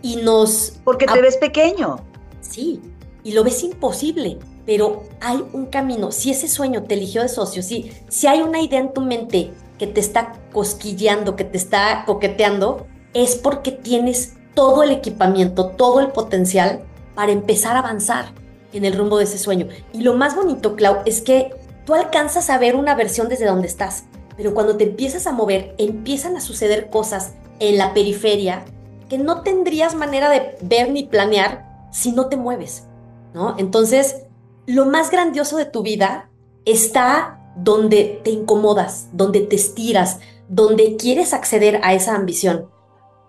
y 0.00 0.16
nos... 0.16 0.80
Porque 0.84 1.06
te 1.06 1.20
ves 1.20 1.36
pequeño 1.36 2.00
sí, 2.48 2.80
y 3.22 3.32
lo 3.32 3.42
ves 3.42 3.62
imposible, 3.64 4.38
pero 4.66 5.04
hay 5.20 5.42
un 5.52 5.66
camino. 5.66 6.12
Si 6.12 6.30
ese 6.30 6.48
sueño 6.48 6.84
te 6.84 6.94
eligió 6.94 7.22
de 7.22 7.28
socio, 7.28 7.62
si, 7.62 7.92
si 8.08 8.26
hay 8.26 8.42
una 8.42 8.60
idea 8.60 8.80
en 8.80 8.92
tu 8.92 9.00
mente 9.00 9.50
que 9.78 9.86
te 9.86 10.00
está 10.00 10.34
cosquilleando, 10.52 11.36
que 11.36 11.44
te 11.44 11.56
está 11.56 12.04
coqueteando, 12.06 12.86
es 13.14 13.36
porque 13.36 13.72
tienes 13.72 14.34
todo 14.54 14.82
el 14.82 14.90
equipamiento, 14.90 15.68
todo 15.70 16.00
el 16.00 16.08
potencial 16.08 16.84
para 17.14 17.32
empezar 17.32 17.76
a 17.76 17.80
avanzar 17.80 18.26
en 18.72 18.84
el 18.84 18.96
rumbo 18.96 19.18
de 19.18 19.24
ese 19.24 19.38
sueño. 19.38 19.68
Y 19.92 20.02
lo 20.02 20.14
más 20.14 20.36
bonito, 20.36 20.76
Clau, 20.76 20.98
es 21.06 21.22
que 21.22 21.54
tú 21.86 21.94
alcanzas 21.94 22.50
a 22.50 22.58
ver 22.58 22.76
una 22.76 22.94
versión 22.94 23.28
desde 23.28 23.46
donde 23.46 23.66
estás, 23.66 24.04
pero 24.36 24.52
cuando 24.52 24.76
te 24.76 24.84
empiezas 24.84 25.26
a 25.26 25.32
mover, 25.32 25.74
empiezan 25.78 26.36
a 26.36 26.40
suceder 26.40 26.90
cosas 26.90 27.34
en 27.60 27.78
la 27.78 27.94
periferia 27.94 28.64
que 29.08 29.18
no 29.18 29.42
tendrías 29.42 29.94
manera 29.94 30.28
de 30.28 30.56
ver 30.60 30.90
ni 30.90 31.04
planear 31.04 31.73
si 31.94 32.10
no 32.10 32.26
te 32.26 32.36
mueves, 32.36 32.88
¿no? 33.34 33.54
Entonces, 33.56 34.24
lo 34.66 34.84
más 34.86 35.12
grandioso 35.12 35.56
de 35.56 35.64
tu 35.64 35.82
vida 35.82 36.28
está 36.64 37.52
donde 37.56 38.20
te 38.24 38.30
incomodas, 38.30 39.08
donde 39.12 39.40
te 39.40 39.54
estiras, 39.54 40.18
donde 40.48 40.96
quieres 40.96 41.32
acceder 41.32 41.80
a 41.84 41.94
esa 41.94 42.16
ambición, 42.16 42.68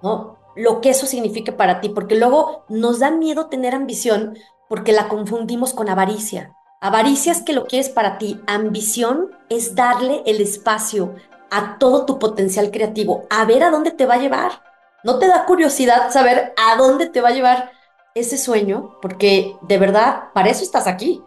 ¿no? 0.02 0.40
Lo 0.56 0.82
que 0.82 0.90
eso 0.90 1.06
signifique 1.06 1.52
para 1.52 1.80
ti, 1.80 1.90
porque 1.90 2.16
luego 2.16 2.66
nos 2.68 3.00
da 3.00 3.12
miedo 3.12 3.48
tener 3.48 3.76
ambición 3.76 4.36
porque 4.68 4.94
la 4.94 5.10
confundimos 5.10 5.74
con 5.74 5.88
avaricia. 5.88 6.56
Avaricia 6.82 7.34
es 7.34 7.44
que 7.44 7.54
lo 7.54 7.68
quieres 7.68 7.90
para 7.90 8.18
ti. 8.18 8.42
Ambición 8.48 9.30
es 9.50 9.76
darle 9.76 10.24
el 10.26 10.42
espacio 10.42 11.14
a 11.52 11.78
todo 11.78 12.06
tu 12.06 12.18
potencial 12.18 12.72
creativo, 12.72 13.26
a 13.30 13.46
ver 13.46 13.64
a 13.64 13.70
dónde 13.70 13.92
te 13.92 14.08
va 14.08 14.16
a 14.16 14.20
llevar. 14.20 14.64
¿No 15.04 15.20
te 15.20 15.28
da 15.28 15.46
curiosidad 15.46 16.12
saber 16.12 16.54
a 16.58 16.78
dónde 16.78 17.08
te 17.08 17.22
va 17.22 17.30
a 17.30 17.34
llevar 17.34 17.75
ese 18.16 18.38
sueño? 18.38 18.98
Porque 19.02 19.56
de 19.62 19.78
verdad, 19.78 20.30
para 20.34 20.50
eso 20.50 20.64
estás 20.64 20.88
aquí. 20.88 21.22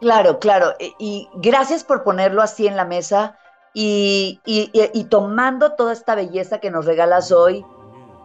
Claro, 0.00 0.38
claro. 0.38 0.74
Y 0.98 1.28
gracias 1.34 1.82
por 1.82 2.04
ponerlo 2.04 2.42
así 2.42 2.66
en 2.68 2.76
la 2.76 2.84
mesa 2.84 3.36
y, 3.74 4.40
y, 4.44 5.04
tomando 5.04 5.72
toda 5.72 5.92
esta 5.92 6.14
belleza 6.14 6.58
que 6.60 6.70
nos 6.70 6.84
regalas 6.84 7.32
hoy. 7.32 7.64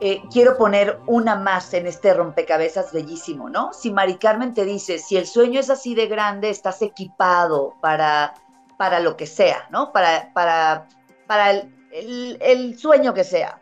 Eh, 0.02 0.22
quiero 0.32 0.58
poner 0.58 1.00
una 1.08 1.36
más 1.36 1.74
en 1.74 1.88
este 1.88 2.14
rompecabezas 2.14 2.92
bellísimo, 2.92 3.50
¿no? 3.50 3.72
Si 3.72 3.90
Mari 3.90 4.18
Carmen 4.18 4.54
te 4.54 4.66
dice, 4.66 5.00
si 5.00 5.16
el 5.16 5.26
sueño 5.26 5.62
es 5.62 5.70
así 5.70 5.96
de 5.96 6.08
grande, 6.08 6.50
estás 6.50 6.82
equipado 6.82 7.76
para, 7.80 8.34
para 8.78 9.00
lo 9.00 9.16
que 9.16 9.28
sea, 9.28 9.68
¿no? 9.72 9.94
Para, 9.94 10.34
para, 10.34 10.88
para 11.26 11.52
el, 11.52 12.38
el 12.42 12.78
sueño 12.78 13.14
que 13.14 13.24
sea. 13.24 13.62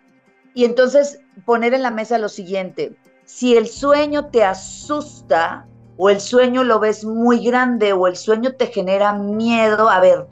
Y 0.56 0.66
entonces 0.66 1.20
poner 1.46 1.76
en 1.76 1.84
la 1.84 1.92
mesa 1.92 2.18
lo 2.18 2.30
siguiente, 2.30 2.98
si 3.34 3.56
el 3.56 3.68
sueño 3.68 4.26
te 4.26 4.44
asusta, 4.44 5.66
o 5.98 6.10
el 6.10 6.20
sueño 6.20 6.64
lo 6.64 6.80
ves 6.80 7.06
muy 7.06 7.46
grande 7.46 7.94
o 7.94 8.08
el 8.08 8.16
sueño 8.16 8.56
te 8.56 8.68
genera 8.68 9.14
miedo, 9.14 9.90
a 9.90 10.00
ver, 10.00 10.28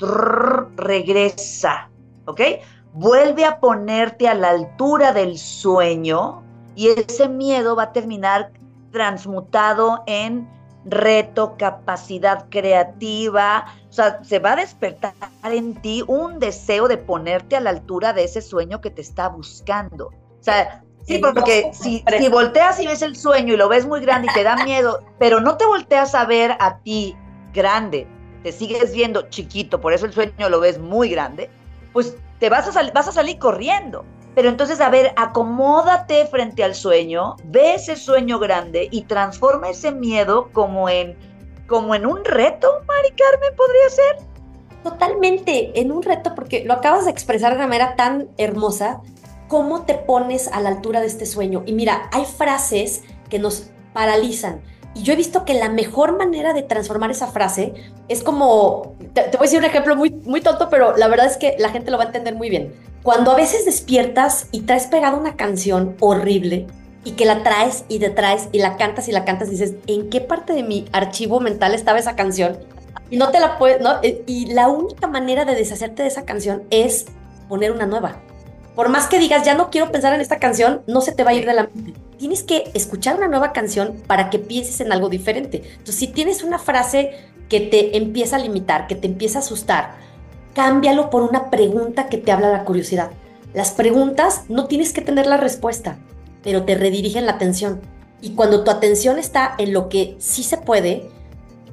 regresa, 0.75 1.89
¿ok? 2.25 2.41
Vuelve 2.93 3.45
a 3.45 3.59
ponerte 3.59 4.27
a 4.27 4.33
la 4.33 4.49
altura 4.49 5.13
del 5.13 5.37
sueño 5.37 6.43
y 6.75 6.89
ese 6.89 7.29
miedo 7.29 7.75
va 7.75 7.83
a 7.83 7.93
terminar 7.93 8.51
transmutado 8.91 10.03
en 10.07 10.49
reto, 10.85 11.55
capacidad 11.57 12.47
creativa, 12.49 13.65
o 13.89 13.93
sea, 13.93 14.23
se 14.23 14.39
va 14.39 14.53
a 14.53 14.55
despertar 14.57 15.13
en 15.43 15.79
ti 15.81 16.03
un 16.07 16.39
deseo 16.39 16.87
de 16.87 16.97
ponerte 16.97 17.55
a 17.55 17.59
la 17.59 17.69
altura 17.69 18.13
de 18.13 18.23
ese 18.23 18.41
sueño 18.41 18.81
que 18.81 18.89
te 18.89 19.01
está 19.01 19.29
buscando. 19.29 20.07
O 20.07 20.43
sea, 20.43 20.83
Sí, 21.09 21.17
porque 21.17 21.71
si, 21.73 22.03
si, 22.19 22.29
volteas 22.29 22.79
y 22.79 22.85
ves 22.85 23.01
el 23.01 23.15
sueño 23.15 23.55
y 23.55 23.57
lo 23.57 23.67
ves 23.67 23.87
muy 23.87 23.99
grande 23.99 24.27
y 24.29 24.33
te 24.35 24.43
da 24.43 24.55
miedo, 24.63 25.03
pero 25.17 25.39
no 25.39 25.57
te 25.57 25.65
volteas 25.65 26.13
a 26.13 26.23
ver 26.25 26.55
a 26.59 26.77
ti 26.77 27.17
grande, 27.51 28.05
te 28.43 28.51
sigues 28.51 28.93
viendo 28.93 29.27
chiquito, 29.29 29.81
por 29.81 29.91
eso 29.91 30.05
el 30.05 30.13
sueño 30.13 30.49
lo 30.49 30.59
ves 30.59 30.77
muy 30.77 31.09
grande, 31.09 31.49
pues 31.93 32.15
te 32.37 32.47
vas 32.49 32.77
a, 32.77 32.91
vas 32.91 33.07
a 33.07 33.11
salir 33.11 33.39
corriendo. 33.39 34.05
Pero 34.35 34.49
entonces, 34.49 34.79
a 34.79 34.89
ver, 34.89 35.11
acomódate 35.15 36.27
frente 36.27 36.63
al 36.63 36.75
sueño, 36.75 37.37
ve 37.45 37.73
ese 37.73 37.95
sueño 37.95 38.37
grande 38.37 38.87
y 38.91 39.01
transforma 39.01 39.69
ese 39.69 39.91
miedo 39.91 40.49
como 40.53 40.89
en, 40.89 41.17
como 41.65 41.95
en 41.95 42.05
un 42.05 42.23
reto, 42.23 42.71
Mari 42.87 43.15
Carmen, 43.17 43.55
podría 43.57 43.89
ser. 43.89 44.17
Totalmente, 44.83 45.71
en 45.73 45.91
un 45.91 46.03
reto, 46.03 46.35
porque 46.35 46.63
lo 46.65 46.73
acabas 46.73 47.05
de 47.05 47.11
expresar 47.11 47.53
de 47.53 47.57
una 47.57 47.67
manera 47.67 47.95
tan 47.95 48.29
hermosa 48.37 49.01
cómo 49.49 49.81
te 49.81 49.95
pones 49.95 50.47
a 50.47 50.61
la 50.61 50.69
altura 50.69 51.01
de 51.01 51.07
este 51.07 51.25
sueño. 51.25 51.63
Y 51.65 51.73
mira, 51.73 52.07
hay 52.13 52.23
frases 52.23 53.01
que 53.29 53.39
nos 53.39 53.71
paralizan. 53.91 54.61
Y 54.93 55.03
yo 55.03 55.13
he 55.13 55.15
visto 55.17 55.43
que 55.43 55.55
la 55.55 55.69
mejor 55.69 56.17
manera 56.17 56.53
de 56.53 56.63
transformar 56.63 57.11
esa 57.11 57.27
frase 57.27 57.73
es 58.07 58.23
como, 58.23 58.95
te, 59.13 59.23
voy 59.31 59.39
a 59.39 59.41
decir 59.41 59.59
un 59.59 59.65
ejemplo 59.65 59.95
muy, 59.95 60.11
muy 60.11 60.41
tonto, 60.41 60.69
pero 60.69 60.95
la 60.95 61.07
verdad 61.07 61.25
es 61.25 61.37
que 61.37 61.55
la 61.59 61.69
gente 61.69 61.91
lo 61.91 61.97
va 61.97 62.05
a 62.05 62.07
entender 62.07 62.35
muy 62.35 62.49
bien. 62.49 62.73
Cuando 63.03 63.31
a 63.31 63.35
veces 63.35 63.65
despiertas 63.65 64.47
y 64.51 64.61
traes 64.61 64.87
pegada 64.87 65.17
una 65.17 65.35
canción 65.35 65.95
horrible 65.99 66.67
y 67.03 67.11
que 67.11 67.25
la 67.25 67.43
traes 67.43 67.85
y 67.87 67.99
te 67.99 68.13
y 68.51 68.59
la 68.59 68.77
cantas 68.77 69.07
y 69.07 69.11
la 69.11 69.25
cantas, 69.25 69.49
dices, 69.49 69.75
¿en 69.87 70.09
qué 70.09 70.21
parte 70.21 70.53
de 70.53 70.63
mi 70.63 70.85
archivo 70.91 71.39
mental 71.39 71.73
estaba 71.73 71.97
esa 71.97 72.15
canción? 72.15 72.57
Y 73.09 73.17
no 73.17 73.29
te 73.31 73.39
la 73.39 73.57
puedes, 73.57 73.81
¿no? 73.81 73.99
Y 74.03 74.53
la 74.53 74.67
única 74.67 75.07
manera 75.07 75.45
de 75.45 75.55
deshacerte 75.55 76.03
de 76.03 76.09
esa 76.09 76.25
canción 76.25 76.63
es 76.69 77.05
poner 77.47 77.71
una 77.71 77.87
nueva 77.87 78.21
por 78.75 78.89
más 78.89 79.07
que 79.07 79.19
digas, 79.19 79.45
ya 79.45 79.55
no 79.55 79.69
quiero 79.69 79.91
pensar 79.91 80.13
en 80.13 80.21
esta 80.21 80.39
canción, 80.39 80.81
no 80.87 81.01
se 81.01 81.11
te 81.11 81.23
va 81.23 81.31
a 81.31 81.33
ir 81.33 81.45
de 81.45 81.53
la 81.53 81.69
mente. 81.73 81.93
Tienes 82.17 82.43
que 82.43 82.71
escuchar 82.73 83.17
una 83.17 83.27
nueva 83.27 83.53
canción 83.53 84.01
para 84.07 84.29
que 84.29 84.39
pienses 84.39 84.79
en 84.81 84.91
algo 84.91 85.09
diferente. 85.09 85.63
Entonces, 85.63 85.95
si 85.95 86.07
tienes 86.07 86.43
una 86.43 86.59
frase 86.59 87.11
que 87.49 87.59
te 87.59 87.97
empieza 87.97 88.35
a 88.35 88.39
limitar, 88.39 88.87
que 88.87 88.95
te 88.95 89.07
empieza 89.07 89.39
a 89.39 89.41
asustar, 89.41 89.95
cámbialo 90.53 91.09
por 91.09 91.23
una 91.23 91.49
pregunta 91.49 92.07
que 92.07 92.17
te 92.17 92.31
habla 92.31 92.51
la 92.51 92.65
curiosidad. 92.65 93.11
Las 93.53 93.71
preguntas 93.71 94.43
no 94.47 94.65
tienes 94.67 94.93
que 94.93 95.01
tener 95.01 95.25
la 95.25 95.37
respuesta, 95.37 95.97
pero 96.43 96.63
te 96.63 96.75
redirigen 96.75 97.25
la 97.25 97.33
atención. 97.33 97.81
Y 98.21 98.31
cuando 98.31 98.63
tu 98.63 98.71
atención 98.71 99.17
está 99.17 99.55
en 99.57 99.73
lo 99.73 99.89
que 99.89 100.15
sí 100.19 100.43
se 100.43 100.57
puede, 100.57 101.09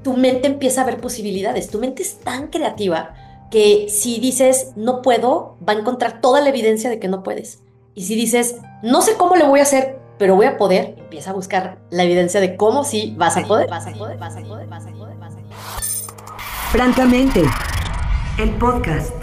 tu 0.02 0.16
mente 0.16 0.46
empieza 0.46 0.82
a 0.82 0.86
ver 0.86 0.98
posibilidades. 0.98 1.68
Tu 1.68 1.78
mente 1.78 2.02
es 2.02 2.18
tan 2.20 2.46
creativa 2.48 3.14
que 3.50 3.88
si 3.88 4.18
dices 4.20 4.72
no 4.76 5.02
puedo, 5.02 5.56
va 5.66 5.72
a 5.72 5.76
encontrar 5.76 6.20
toda 6.20 6.40
la 6.40 6.48
evidencia 6.48 6.90
de 6.90 6.98
que 6.98 7.08
no 7.08 7.22
puedes. 7.22 7.62
Y 7.94 8.04
si 8.04 8.14
dices 8.14 8.56
no 8.82 9.02
sé 9.02 9.14
cómo 9.16 9.36
le 9.36 9.44
voy 9.44 9.60
a 9.60 9.62
hacer, 9.62 9.98
pero 10.18 10.34
voy 10.34 10.46
a 10.46 10.56
poder, 10.56 10.94
empieza 10.98 11.30
a 11.30 11.32
buscar 11.32 11.78
la 11.90 12.04
evidencia 12.04 12.40
de 12.40 12.56
cómo 12.56 12.84
sí 12.84 13.14
vas 13.16 13.36
a 13.36 13.42
poder. 13.42 13.68
Vas 13.68 13.86
a 13.86 13.92
poder, 13.92 14.18
vas 14.18 14.36
a 14.36 14.40
poder, 14.40 14.66
vas 14.66 14.86
a 14.86 14.90
poder, 14.92 15.16
vas 15.16 15.32
a 15.32 15.36
poder. 15.36 15.54
Francamente, 16.70 17.42
el 18.38 18.50
podcast. 18.56 19.14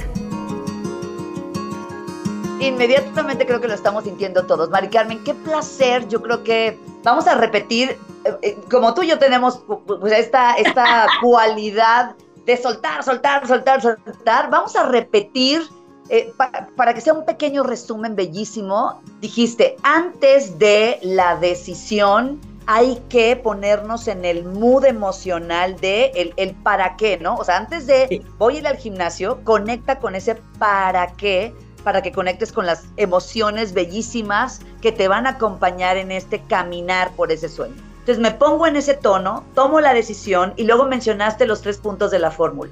Inmediatamente 2.60 3.46
creo 3.46 3.60
que 3.60 3.68
lo 3.68 3.74
estamos 3.74 4.06
sintiendo 4.06 4.46
todos. 4.46 4.70
Mari 4.70 4.88
Carmen, 4.88 5.24
qué 5.24 5.34
placer. 5.34 6.08
Yo 6.08 6.22
creo 6.22 6.44
que 6.44 6.80
vamos 7.04 7.28
a 7.28 7.36
repetir, 7.36 7.98
eh, 8.24 8.38
eh, 8.42 8.58
como 8.72 8.94
tú 8.94 9.04
y 9.04 9.08
yo 9.08 9.20
tenemos 9.20 9.64
pues, 9.86 10.14
esta, 10.14 10.54
esta 10.54 11.08
cualidad 11.22 12.16
de 12.46 12.58
soltar, 12.58 13.04
soltar, 13.04 13.48
soltar, 13.48 13.82
soltar. 13.82 14.50
Vamos 14.50 14.76
a 14.76 14.84
repetir 14.90 15.62
eh, 16.10 16.32
para 16.76 16.94
que 16.94 17.02
sea 17.02 17.14
un 17.14 17.26
pequeño 17.26 17.64
resumen 17.64 18.16
bellísimo. 18.16 19.02
Dijiste, 19.22 19.76
antes 19.84 20.60
de 20.60 21.00
la 21.02 21.38
decisión 21.38 22.40
hay 22.66 23.02
que 23.10 23.36
ponernos 23.36 24.08
en 24.08 24.24
el 24.24 24.46
mood 24.46 24.86
emocional 24.86 25.80
de 25.80 26.34
el, 26.38 26.56
para 26.56 26.96
qué, 26.96 27.18
¿no? 27.18 27.36
O 27.36 27.44
sea, 27.44 27.58
antes 27.58 27.88
de 27.88 28.26
voy 28.38 28.56
a 28.56 28.60
ir 28.60 28.68
al 28.68 28.78
gimnasio, 28.78 29.44
conecta 29.44 30.00
con 30.00 30.16
ese 30.16 30.36
para 30.60 31.08
qué 31.14 31.54
para 31.84 32.02
que 32.02 32.14
conectes 32.14 32.54
con 32.54 32.66
las 32.66 32.86
emociones 32.96 33.74
bellísimas 33.74 34.62
que 34.82 34.94
te 34.94 35.10
van 35.10 35.28
a 35.28 35.32
acompañar 35.32 35.98
en 35.98 36.12
este 36.12 36.40
caminar 36.42 37.12
por 37.12 37.30
ese 37.32 37.50
sueño. 37.50 37.76
Entonces 38.04 38.22
me 38.22 38.32
pongo 38.32 38.68
en 38.68 38.76
ese 38.76 38.96
tono, 38.96 39.46
tomo 39.56 39.80
la 39.80 39.94
decisión 39.94 40.54
y 40.58 40.66
luego 40.66 40.84
mencionaste 40.84 41.46
los 41.46 41.62
tres 41.62 41.78
puntos 41.78 42.12
de 42.12 42.20
la 42.20 42.32
fórmula. 42.32 42.70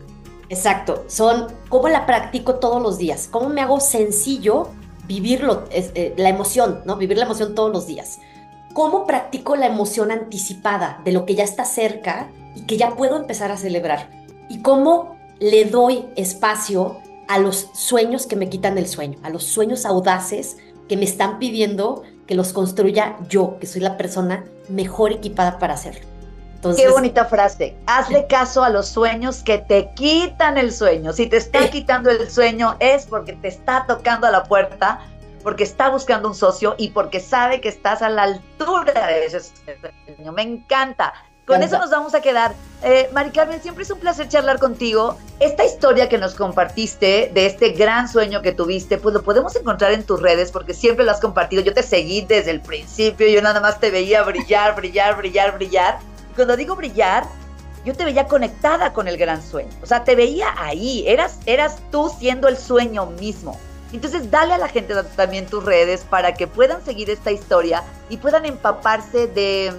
Exacto, 0.50 1.06
son 1.08 1.48
cómo 1.70 1.88
la 1.88 2.06
practico 2.06 2.56
todos 2.56 2.82
los 2.82 2.98
días, 2.98 3.30
cómo 3.32 3.48
me 3.48 3.62
hago 3.62 3.80
sencillo 3.80 4.68
vivirlo, 5.08 5.64
eh, 5.72 6.14
la 6.18 6.28
emoción, 6.28 6.82
¿no? 6.84 6.98
Vivir 6.98 7.18
la 7.18 7.24
emoción 7.24 7.56
todos 7.56 7.72
los 7.72 7.88
días. 7.88 8.20
¿Cómo 8.74 9.08
practico 9.08 9.56
la 9.56 9.68
emoción 9.68 10.12
anticipada 10.12 11.00
de 11.06 11.14
lo 11.14 11.26
que 11.26 11.36
ya 11.36 11.46
está 11.46 11.64
cerca 11.64 12.30
y 12.54 12.66
que 12.66 12.76
ya 12.76 12.96
puedo 12.96 13.16
empezar 13.16 13.52
a 13.52 13.58
celebrar? 13.58 14.10
¿Y 14.50 14.62
cómo 14.62 15.16
le 15.40 15.64
doy 15.64 16.08
espacio 16.18 16.98
a 17.30 17.40
los 17.40 17.70
sueños 17.72 18.28
que 18.28 18.36
me 18.36 18.50
quitan 18.50 18.78
el 18.78 18.88
sueño, 18.88 19.18
a 19.24 19.30
los 19.30 19.46
sueños 19.46 19.86
audaces 19.86 20.58
que 20.90 20.98
me 20.98 21.06
están 21.06 21.40
pidiendo 21.40 22.04
que 22.28 22.36
los 22.36 22.54
construya 22.54 23.18
yo, 23.30 23.58
que 23.60 23.68
soy 23.68 23.82
la 23.82 23.98
persona 23.98 24.46
mejor 24.70 25.12
equipada 25.12 25.60
para 25.60 25.74
hacerlo. 25.74 26.12
Qué 26.76 26.90
bonita 26.90 27.26
frase. 27.26 27.76
Hazle 27.88 28.28
caso 28.28 28.64
a 28.64 28.70
los 28.70 28.88
sueños 28.88 29.42
que 29.42 29.58
te 29.58 29.90
quitan 29.96 30.58
el 30.58 30.72
sueño. 30.72 31.12
Si 31.12 31.28
te 31.28 31.38
está 31.38 31.70
quitando 31.72 32.12
el 32.12 32.30
sueño 32.30 32.76
es 32.80 33.08
porque 33.08 33.34
te 33.34 33.48
está 33.48 33.86
tocando 33.88 34.28
a 34.28 34.32
la 34.32 34.44
puerta, 34.44 35.00
porque 35.44 35.64
está 35.64 35.90
buscando 35.90 36.28
un 36.28 36.36
socio 36.36 36.76
y 36.78 36.90
porque 36.90 37.20
sabe 37.20 37.62
que 37.62 37.70
estás 37.70 38.04
a 38.04 38.10
la 38.10 38.24
altura 38.24 39.08
de 39.08 39.26
ese 39.26 39.40
sueño. 39.40 40.32
Me 40.34 40.44
encanta. 40.44 41.14
Con 41.46 41.64
eso 41.64 41.78
nos 41.80 41.90
vamos 41.90 42.14
a 42.14 42.22
quedar. 42.22 42.54
Eh, 42.84 43.10
Mari 43.14 43.32
Carmen, 43.32 43.62
siempre 43.62 43.84
es 43.84 43.92
un 43.92 44.00
placer 44.00 44.28
charlar 44.28 44.60
contigo. 44.60 45.18
Esta 45.40 45.66
historia 45.66 46.08
que 46.08 46.18
nos 46.18 46.36
compartiste 46.36 47.32
de 47.34 47.46
este 47.46 47.70
gran 47.70 48.08
sueño 48.08 48.42
que 48.42 48.52
tuviste, 48.52 48.98
pues 48.98 49.14
lo 49.14 49.24
podemos 49.24 49.56
encontrar 49.56 49.92
en 49.92 50.04
tus 50.04 50.22
redes 50.22 50.52
porque 50.52 50.74
siempre 50.74 51.04
lo 51.04 51.12
has 51.12 51.20
compartido. 51.20 51.62
Yo 51.62 51.74
te 51.74 51.84
seguí 51.84 52.22
desde 52.22 52.52
el 52.52 52.62
principio, 52.62 53.28
yo 53.28 53.42
nada 53.42 53.60
más 53.60 53.80
te 53.80 53.92
veía 53.92 54.24
brillar, 54.24 54.76
brillar, 54.78 55.18
brillar, 55.18 55.56
brillar. 55.56 56.00
cuando 56.36 56.56
digo 56.56 56.76
brillar, 56.76 57.26
yo 57.86 57.96
te 57.96 58.06
veía 58.06 58.28
conectada 58.28 58.94
con 58.94 59.08
el 59.08 59.18
gran 59.18 59.42
sueño. 59.42 59.72
O 59.82 59.86
sea, 59.88 60.04
te 60.04 60.16
veía 60.16 60.54
ahí, 60.58 61.04
eras, 61.08 61.40
eras 61.46 61.80
tú 61.92 62.12
siendo 62.20 62.48
el 62.48 62.58
sueño 62.58 63.08
mismo. 63.08 63.60
Entonces, 63.94 64.32
dale 64.32 64.54
a 64.54 64.58
la 64.58 64.70
gente 64.70 64.94
también 65.16 65.48
tus 65.48 65.66
redes 65.66 66.06
para 66.10 66.34
que 66.34 66.48
puedan 66.48 66.84
seguir 66.86 67.10
esta 67.10 67.32
historia 67.32 67.84
y 68.10 68.18
puedan 68.18 68.46
empaparse 68.46 69.28
de 69.28 69.74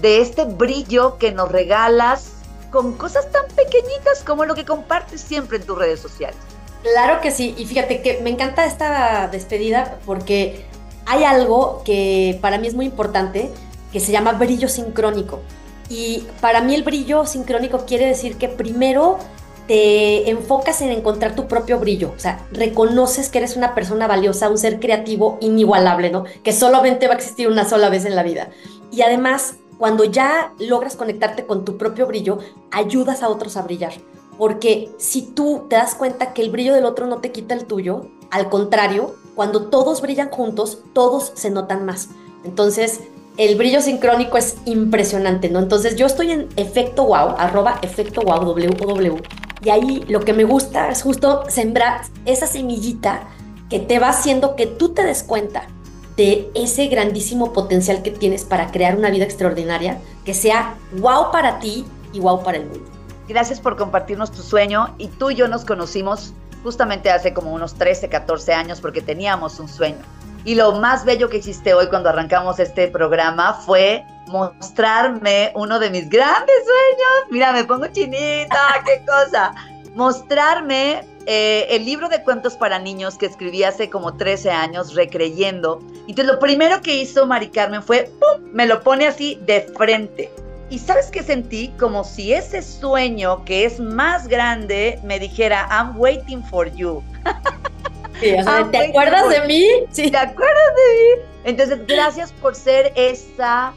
de 0.00 0.20
este 0.20 0.44
brillo 0.44 1.18
que 1.18 1.32
nos 1.32 1.50
regalas 1.50 2.32
con 2.70 2.94
cosas 2.94 3.30
tan 3.30 3.46
pequeñitas 3.54 4.24
como 4.24 4.44
lo 4.44 4.54
que 4.54 4.64
compartes 4.64 5.20
siempre 5.20 5.58
en 5.58 5.64
tus 5.64 5.78
redes 5.78 6.00
sociales. 6.00 6.36
Claro 6.82 7.20
que 7.20 7.30
sí, 7.30 7.54
y 7.56 7.64
fíjate 7.64 8.02
que 8.02 8.20
me 8.20 8.30
encanta 8.30 8.66
esta 8.66 9.28
despedida 9.28 9.98
porque 10.04 10.66
hay 11.06 11.24
algo 11.24 11.82
que 11.84 12.38
para 12.42 12.58
mí 12.58 12.66
es 12.66 12.74
muy 12.74 12.86
importante 12.86 13.50
que 13.92 14.00
se 14.00 14.12
llama 14.12 14.32
brillo 14.32 14.68
sincrónico. 14.68 15.40
Y 15.88 16.26
para 16.40 16.60
mí 16.60 16.74
el 16.74 16.82
brillo 16.82 17.26
sincrónico 17.26 17.84
quiere 17.86 18.06
decir 18.06 18.36
que 18.36 18.48
primero 18.48 19.18
te 19.66 20.28
enfocas 20.28 20.82
en 20.82 20.90
encontrar 20.90 21.34
tu 21.34 21.48
propio 21.48 21.78
brillo, 21.78 22.12
o 22.14 22.18
sea, 22.18 22.44
reconoces 22.52 23.30
que 23.30 23.38
eres 23.38 23.56
una 23.56 23.74
persona 23.74 24.06
valiosa, 24.06 24.50
un 24.50 24.58
ser 24.58 24.78
creativo 24.78 25.38
inigualable, 25.40 26.10
¿no? 26.10 26.24
Que 26.42 26.52
solamente 26.52 27.06
va 27.06 27.14
a 27.14 27.16
existir 27.16 27.48
una 27.48 27.66
sola 27.66 27.88
vez 27.88 28.04
en 28.04 28.14
la 28.14 28.22
vida. 28.22 28.50
Y 28.90 29.02
además, 29.02 29.54
cuando 29.78 30.04
ya 30.04 30.52
logras 30.58 30.96
conectarte 30.96 31.46
con 31.46 31.64
tu 31.64 31.76
propio 31.76 32.06
brillo, 32.06 32.38
ayudas 32.70 33.22
a 33.22 33.28
otros 33.28 33.56
a 33.56 33.62
brillar. 33.62 33.94
Porque 34.38 34.90
si 34.98 35.22
tú 35.22 35.66
te 35.68 35.76
das 35.76 35.94
cuenta 35.94 36.32
que 36.32 36.42
el 36.42 36.50
brillo 36.50 36.74
del 36.74 36.84
otro 36.84 37.06
no 37.06 37.18
te 37.18 37.32
quita 37.32 37.54
el 37.54 37.66
tuyo, 37.66 38.08
al 38.30 38.48
contrario, 38.48 39.14
cuando 39.34 39.66
todos 39.66 40.00
brillan 40.00 40.30
juntos, 40.30 40.78
todos 40.92 41.32
se 41.34 41.50
notan 41.50 41.84
más. 41.84 42.08
Entonces, 42.44 43.00
el 43.36 43.56
brillo 43.56 43.80
sincrónico 43.80 44.36
es 44.36 44.56
impresionante, 44.64 45.48
¿no? 45.50 45.58
Entonces, 45.58 45.96
yo 45.96 46.06
estoy 46.06 46.30
en 46.30 46.48
efecto 46.56 47.04
wow, 47.04 47.34
arroba 47.36 47.78
efecto 47.82 48.22
wow, 48.22 48.40
www. 48.40 49.22
Y 49.64 49.70
ahí 49.70 50.04
lo 50.08 50.20
que 50.20 50.32
me 50.32 50.44
gusta 50.44 50.88
es 50.88 51.02
justo 51.02 51.44
sembrar 51.48 52.02
esa 52.26 52.46
semillita 52.46 53.28
que 53.70 53.80
te 53.80 53.98
va 53.98 54.10
haciendo 54.10 54.56
que 54.56 54.66
tú 54.66 54.90
te 54.90 55.02
des 55.02 55.22
cuenta 55.22 55.68
de 56.16 56.50
ese 56.54 56.86
grandísimo 56.86 57.52
potencial 57.52 58.02
que 58.02 58.10
tienes 58.10 58.44
para 58.44 58.70
crear 58.70 58.96
una 58.96 59.10
vida 59.10 59.24
extraordinaria 59.24 59.98
que 60.24 60.34
sea 60.34 60.76
wow 60.98 61.30
para 61.32 61.58
ti 61.58 61.84
y 62.12 62.20
wow 62.20 62.42
para 62.42 62.58
el 62.58 62.66
mundo. 62.66 62.90
Gracias 63.26 63.60
por 63.60 63.76
compartirnos 63.76 64.30
tu 64.30 64.42
sueño 64.42 64.94
y 64.98 65.08
tú 65.08 65.30
y 65.30 65.34
yo 65.34 65.48
nos 65.48 65.64
conocimos 65.64 66.34
justamente 66.62 67.10
hace 67.10 67.32
como 67.32 67.52
unos 67.52 67.74
13, 67.74 68.08
14 68.08 68.54
años 68.54 68.80
porque 68.80 69.00
teníamos 69.00 69.58
un 69.58 69.68
sueño. 69.68 69.98
Y 70.44 70.54
lo 70.54 70.72
más 70.72 71.04
bello 71.04 71.30
que 71.30 71.38
hiciste 71.38 71.72
hoy 71.72 71.88
cuando 71.88 72.10
arrancamos 72.10 72.58
este 72.58 72.88
programa 72.88 73.54
fue 73.54 74.04
mostrarme 74.26 75.52
uno 75.54 75.78
de 75.78 75.90
mis 75.90 76.08
grandes 76.08 76.56
sueños. 76.56 77.30
Mira, 77.30 77.52
me 77.52 77.64
pongo 77.64 77.86
chinita, 77.86 78.82
qué 78.84 79.04
cosa. 79.06 79.54
Mostrarme 79.94 81.06
eh, 81.26 81.66
el 81.70 81.84
libro 81.84 82.08
de 82.08 82.22
cuentos 82.22 82.54
para 82.54 82.78
niños 82.78 83.16
que 83.16 83.26
escribí 83.26 83.64
hace 83.64 83.88
como 83.88 84.16
13 84.16 84.50
años, 84.50 84.94
recreyendo. 84.94 85.80
Y 86.06 86.10
entonces 86.10 86.34
lo 86.34 86.38
primero 86.38 86.82
que 86.82 86.96
hizo 86.96 87.26
Mari 87.26 87.48
Carmen 87.48 87.82
fue, 87.82 88.10
¡pum!, 88.20 88.44
me 88.52 88.66
lo 88.66 88.82
pone 88.82 89.06
así 89.06 89.38
de 89.46 89.62
frente. 89.76 90.30
Y 90.70 90.78
sabes 90.78 91.10
qué 91.10 91.22
sentí? 91.22 91.68
Como 91.78 92.04
si 92.04 92.32
ese 92.32 92.62
sueño 92.62 93.44
que 93.44 93.64
es 93.64 93.80
más 93.80 94.28
grande 94.28 94.98
me 95.02 95.18
dijera, 95.18 95.68
I'm 95.70 95.98
waiting 95.98 96.42
for 96.44 96.70
you. 96.74 97.02
¿Te 98.20 98.38
acuerdas 98.38 99.28
de 99.28 99.46
mí? 99.46 99.66
Sí. 99.90 100.10
¿Te 100.10 100.16
acuerdas 100.16 100.74
de 100.76 100.94
mí? 100.94 101.22
Entonces, 101.44 101.80
gracias 101.86 102.32
por 102.32 102.54
ser 102.54 102.92
esa, 102.96 103.72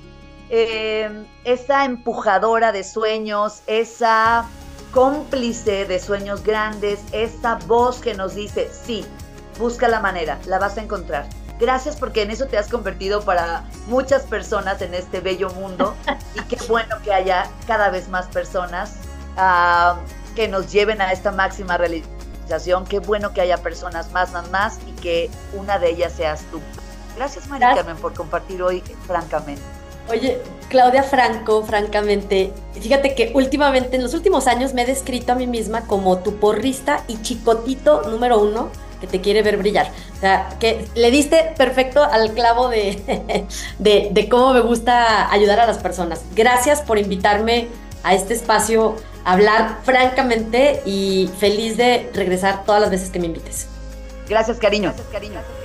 eh, 0.50 1.10
esa 1.44 1.86
empujadora 1.86 2.72
de 2.72 2.84
sueños, 2.84 3.62
esa 3.68 4.48
cómplice 4.98 5.86
de 5.86 6.00
sueños 6.00 6.44
grandes, 6.44 7.00
esa 7.12 7.60
voz 7.68 8.00
que 8.00 8.16
nos 8.16 8.34
dice, 8.34 8.68
sí, 8.72 9.06
busca 9.60 9.88
la 9.88 10.00
manera, 10.00 10.40
la 10.48 10.58
vas 10.58 10.76
a 10.80 10.82
encontrar. 10.82 11.28
Gracias 11.60 11.96
porque 11.96 12.24
en 12.24 12.32
eso 12.32 12.48
te 12.48 12.58
has 12.58 12.68
convertido 12.68 13.22
para 13.22 13.64
muchas 13.86 14.24
personas 14.24 14.82
en 14.82 14.96
este 14.96 15.20
bello 15.20 15.52
mundo 15.52 15.94
y 16.34 16.42
qué 16.46 16.58
bueno 16.68 16.96
que 17.04 17.14
haya 17.14 17.48
cada 17.68 17.92
vez 17.92 18.10
más 18.10 18.26
personas 18.26 18.96
ah, 19.38 20.00
que 20.36 20.48
nos 20.48 20.72
lleven 20.72 21.00
a 21.00 21.12
esta 21.12 21.32
máxima 21.32 21.78
realización. 21.78 22.84
Qué 22.86 22.98
bueno 22.98 23.34
que 23.34 23.42
haya 23.42 23.58
personas 23.58 24.12
más, 24.14 24.32
más, 24.32 24.50
más 24.50 24.80
y 24.88 24.94
que 24.94 25.30
una 25.54 25.78
de 25.78 25.92
ellas 25.92 26.14
seas 26.14 26.42
tú. 26.50 26.60
Gracias 27.16 27.46
María 27.46 27.76
Carmen 27.76 27.98
por 27.98 28.16
compartir 28.16 28.64
hoy 28.64 28.82
francamente. 29.06 29.77
Oye, 30.10 30.40
Claudia 30.70 31.04
Franco, 31.04 31.64
francamente, 31.64 32.52
fíjate 32.80 33.16
que 33.16 33.32
últimamente, 33.34 33.96
en 33.96 34.04
los 34.04 34.14
últimos 34.14 34.48
años, 34.48 34.74
me 34.74 34.84
he 34.84 34.86
descrito 34.86 35.32
a 35.32 35.36
mí 35.36 35.48
misma 35.48 35.82
como 35.82 36.20
tu 36.20 36.36
porrista 36.36 37.04
y 37.08 37.22
chicotito 37.22 38.04
número 38.10 38.40
uno 38.40 38.70
que 39.00 39.08
te 39.08 39.22
quiere 39.22 39.44
ver 39.44 39.58
brillar. 39.58 39.92
O 40.18 40.20
sea, 40.20 40.50
que 40.60 40.88
le 40.96 41.12
diste 41.12 41.54
perfecto 41.58 42.04
al 42.04 42.34
clavo 42.34 42.70
de, 42.70 43.46
de, 43.80 44.30
cómo 44.30 44.54
me 44.54 44.62
gusta 44.62 45.32
ayudar 45.32 45.60
a 45.60 45.68
las 45.68 45.78
personas. 45.78 46.22
Gracias 46.36 46.82
por 46.82 46.98
invitarme 46.98 47.68
a 48.04 48.14
este 48.14 48.34
espacio 48.34 48.96
a 49.24 49.34
hablar 49.34 49.78
francamente 49.84 50.82
y 50.86 51.30
feliz 51.40 51.78
de 51.78 52.10
regresar 52.14 52.64
todas 52.66 52.82
las 52.82 52.90
veces 52.90 53.10
que 53.10 53.20
me 53.20 53.28
invites. 53.28 53.68
Gracias, 54.28 54.58
cariño. 54.58 54.90
Gracias, 54.90 55.08
cariño. 55.08 55.34
Gracias, 55.34 55.48
cariño. 55.48 55.57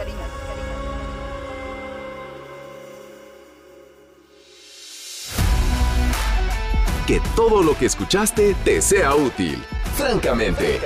Que 7.06 7.20
todo 7.34 7.62
lo 7.62 7.76
que 7.76 7.86
escuchaste 7.86 8.54
te 8.64 8.80
sea 8.80 9.14
útil. 9.14 9.62
Francamente, 9.96 10.80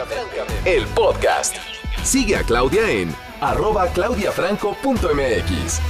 el 0.64 0.86
podcast. 0.88 1.56
Sigue 2.02 2.36
a 2.36 2.42
Claudia 2.42 2.90
en 2.90 3.14
arroba 3.40 3.86
claudiafranco.mx. 3.88 5.80